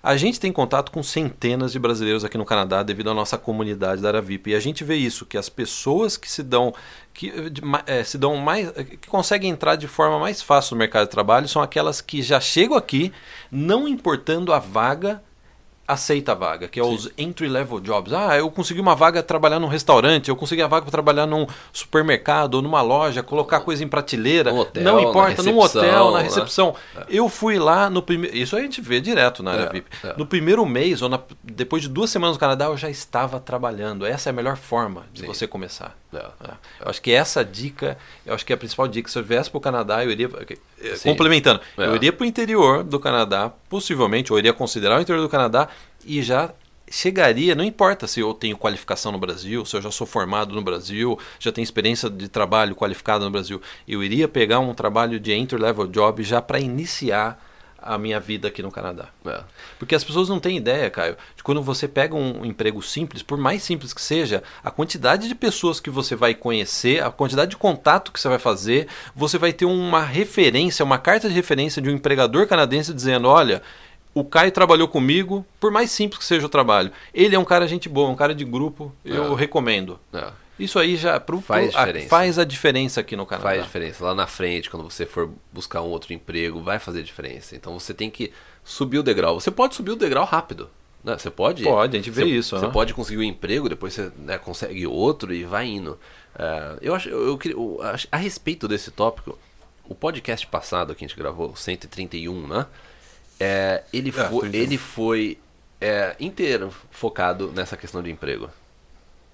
[0.03, 4.01] A gente tem contato com centenas de brasileiros aqui no Canadá devido à nossa comunidade
[4.01, 4.51] da área VIP.
[4.51, 6.75] E a gente vê isso, que as pessoas que se dão,
[7.13, 7.33] que,
[7.87, 11.47] eh, se dão mais, que conseguem entrar de forma mais fácil no mercado de trabalho
[11.49, 13.13] são aquelas que já chegam aqui,
[13.51, 15.23] não importando a vaga,
[15.91, 18.13] aceita a vaga, que é os entry level jobs.
[18.13, 21.47] Ah, eu consegui uma vaga trabalhar num restaurante, eu consegui a vaga para trabalhar num
[21.73, 26.19] supermercado ou numa loja, colocar coisa em prateleira, Num hotel, não importa, num hotel, na
[26.19, 26.25] né?
[26.25, 26.75] recepção.
[27.09, 29.89] Eu fui lá no primeiro, isso a gente vê direto na área É, VIP.
[30.05, 30.15] é.
[30.17, 34.05] No primeiro mês ou na- depois de duas semanas no Canadá eu já estava trabalhando.
[34.07, 35.27] Essa é a melhor forma de Sim.
[35.27, 35.97] você começar.
[36.13, 36.19] É.
[36.19, 36.51] É.
[36.81, 39.09] Eu acho que essa dica, eu acho que é a principal dica.
[39.09, 40.29] Se eu viesse para o Canadá, eu iria.
[40.83, 41.11] Eh, Sim.
[41.11, 41.87] Complementando, É.
[41.87, 45.69] eu iria para o interior do Canadá, possivelmente, ou iria considerar o interior do Canadá
[46.05, 46.53] e já
[46.91, 50.61] chegaria, não importa se eu tenho qualificação no Brasil, se eu já sou formado no
[50.63, 55.33] Brasil, já tenho experiência de trabalho qualificada no Brasil, eu iria pegar um trabalho de
[55.33, 57.41] entry-level job já para iniciar
[57.83, 59.09] a minha vida aqui no Canadá.
[59.25, 59.41] É.
[59.79, 63.39] Porque as pessoas não têm ideia, Caio, de quando você pega um emprego simples, por
[63.39, 67.57] mais simples que seja, a quantidade de pessoas que você vai conhecer, a quantidade de
[67.57, 71.89] contato que você vai fazer, você vai ter uma referência, uma carta de referência de
[71.91, 73.63] um empregador canadense dizendo: olha.
[74.13, 76.91] O Caio trabalhou comigo, por mais simples que seja o trabalho.
[77.15, 79.37] Ele é um cara gente boa, um cara de grupo, eu É.
[79.37, 80.01] recomendo.
[80.13, 80.33] É.
[80.63, 82.09] Isso aí já pro, Faz pro- a- diferença.
[82.09, 83.49] faz a diferença aqui no Canadá.
[83.51, 84.05] Faz diferença.
[84.05, 87.57] Lá na frente, quando você for buscar um outro emprego, vai fazer diferença.
[87.57, 88.33] Então você tem que
[88.65, 89.41] subir o degrau.
[89.41, 90.71] Você pode subir o degrau rápido.
[91.03, 91.17] Né?
[91.17, 91.63] Você pode.
[91.65, 92.73] Pode, a gente vê você, isso, Você né?
[92.73, 95.99] pode conseguir um emprego, depois você né, consegue outro e vai indo.
[96.39, 97.81] É, eu acho, eu, eu
[98.13, 99.39] a respeito desse tópico,
[99.89, 102.67] o podcast passado que a gente gravou, o 131, né?
[103.41, 104.63] É, ele, É, foi, 31.
[104.63, 105.39] ele foi
[105.81, 108.51] é, inteiro focado nessa questão de emprego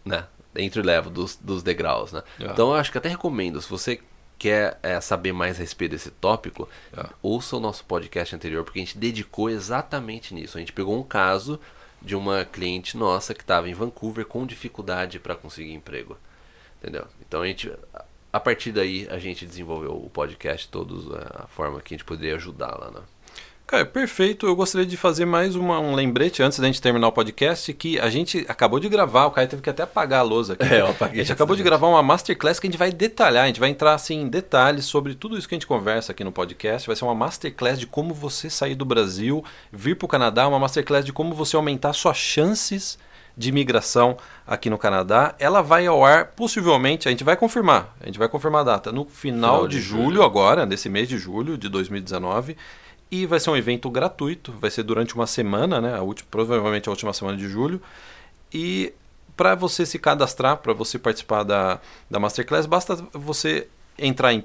[0.05, 0.25] né?
[0.57, 2.23] Entre level dos, dos degraus, né?
[2.39, 2.53] Yeah.
[2.53, 4.01] Então eu acho que até recomendo, se você
[4.39, 7.13] quer é, saber mais a respeito desse tópico, Yeah.
[7.23, 10.57] ouça o nosso podcast anterior, porque a gente dedicou exatamente nisso.
[10.57, 11.59] A gente pegou um caso
[12.03, 16.17] de uma cliente nossa que estava em Vancouver com dificuldade para conseguir emprego.
[16.81, 17.07] Entendeu?
[17.27, 17.73] Então a gente.
[18.33, 22.05] A partir daí a gente desenvolveu o podcast, todos a a forma que a gente
[22.05, 23.01] poderia ajudá-la, né?
[23.67, 24.47] Cara, perfeito.
[24.47, 27.99] Eu gostaria de fazer mais uma- um lembrete antes da gente terminar o podcast que
[27.99, 30.63] a gente acabou de gravar, o Caio teve que até apagar a lousa aqui.
[30.73, 33.43] É, eu apaguei A gente acabou de gravar uma masterclass que a gente vai detalhar,
[33.43, 36.23] a gente vai entrar assim em detalhes sobre tudo isso que a gente conversa aqui
[36.23, 36.87] no podcast.
[36.87, 40.61] Vai ser uma masterclass de como você sair do Brasil, vir para o Canadá, uma
[40.61, 42.97] masterclass de como você aumentar suas chances
[43.37, 45.35] de imigração aqui no Canadá.
[45.41, 48.93] Ela vai ao ar, possivelmente, a gente vai confirmar, a gente vai confirmar a data,
[48.93, 50.23] no final, Final de, de julho, julho.
[50.23, 52.57] agora, nesse mês de julho de 2019.
[53.11, 55.95] E vai ser um evento gratuito, vai ser durante uma semana, né?
[55.97, 57.81] A última, provavelmente a última semana de julho.
[58.53, 58.93] E
[59.37, 61.79] para você se cadastrar, para você participar da,
[62.11, 64.41] da Masterclass, basta você entrar em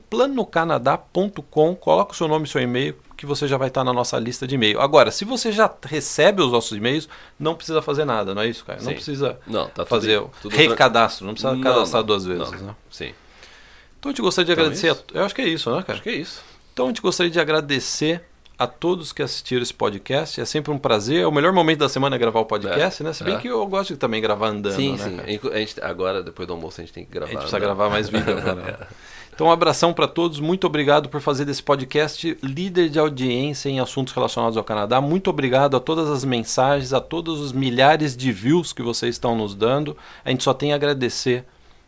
[0.72, 4.18] planocanadá.com, coloca o seu nome e seu e-mail, que você já vai estar na nossa
[4.18, 4.80] lista de e-mail.
[4.80, 7.08] Agora, se você já recebe os nossos e-mails,
[7.40, 8.80] não precisa fazer nada, não é isso, cara?
[8.80, 8.94] Não Sim.
[8.96, 12.68] precisa Não, tá tudo- fazer tudo recadastro, não precisa Não, cadastrar não, duas vezes, não.
[12.68, 12.76] né?
[12.90, 13.14] Sim.
[14.00, 14.92] Então a gente gostaria de Então é agradecer.
[14.92, 15.06] isso?
[15.14, 15.94] a- eu acho que é isso, né, cara?
[15.94, 16.42] Acho que é isso.
[16.74, 18.24] Então a gente gostaria de agradecer
[18.62, 20.40] a todos que assistiram esse podcast.
[20.40, 21.26] É sempre um prazer.
[21.26, 23.12] O melhor momento da semana é gravar o podcast, É, né?
[23.12, 23.38] Se bem é.
[23.40, 25.16] que eu gosto de também gravar andando, sim, né, sim.
[25.16, 25.56] cara?
[25.56, 27.32] A gente, agora, depois do almoço, a gente tem que A gravar.
[27.32, 27.66] gente precisa né?
[27.66, 28.88] gravar mais vídeo agora.
[29.34, 30.40] Então, um abração para todos.
[30.42, 35.00] Muito obrigado por fazer desse podcast líder de audiência em assuntos relacionados ao Canadá.
[35.00, 39.34] Muito obrigado a todas as mensagens, a todos os milhares de views que vocês estão
[39.36, 39.98] nos dando.
[40.24, 41.46] A gente só tem a agradecer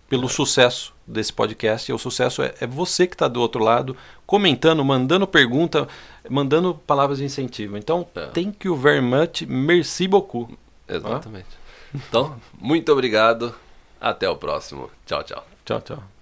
[0.09, 1.91] pelo sucesso desse podcast.
[1.91, 3.95] E o sucesso é, é você que está do outro lado,
[4.25, 5.87] comentando, mandando pergunta,
[6.29, 7.77] mandando palavras de incentivo.
[7.77, 8.27] Então, É.
[8.27, 9.41] thank you very much.
[9.47, 10.49] Merci beaucoup.
[10.87, 11.47] Exatamente.
[11.93, 13.53] Então, muito obrigado.
[14.01, 14.89] Até o próximo.
[15.05, 15.45] Tchau, tchau.
[15.65, 16.12] Tchau, tchau.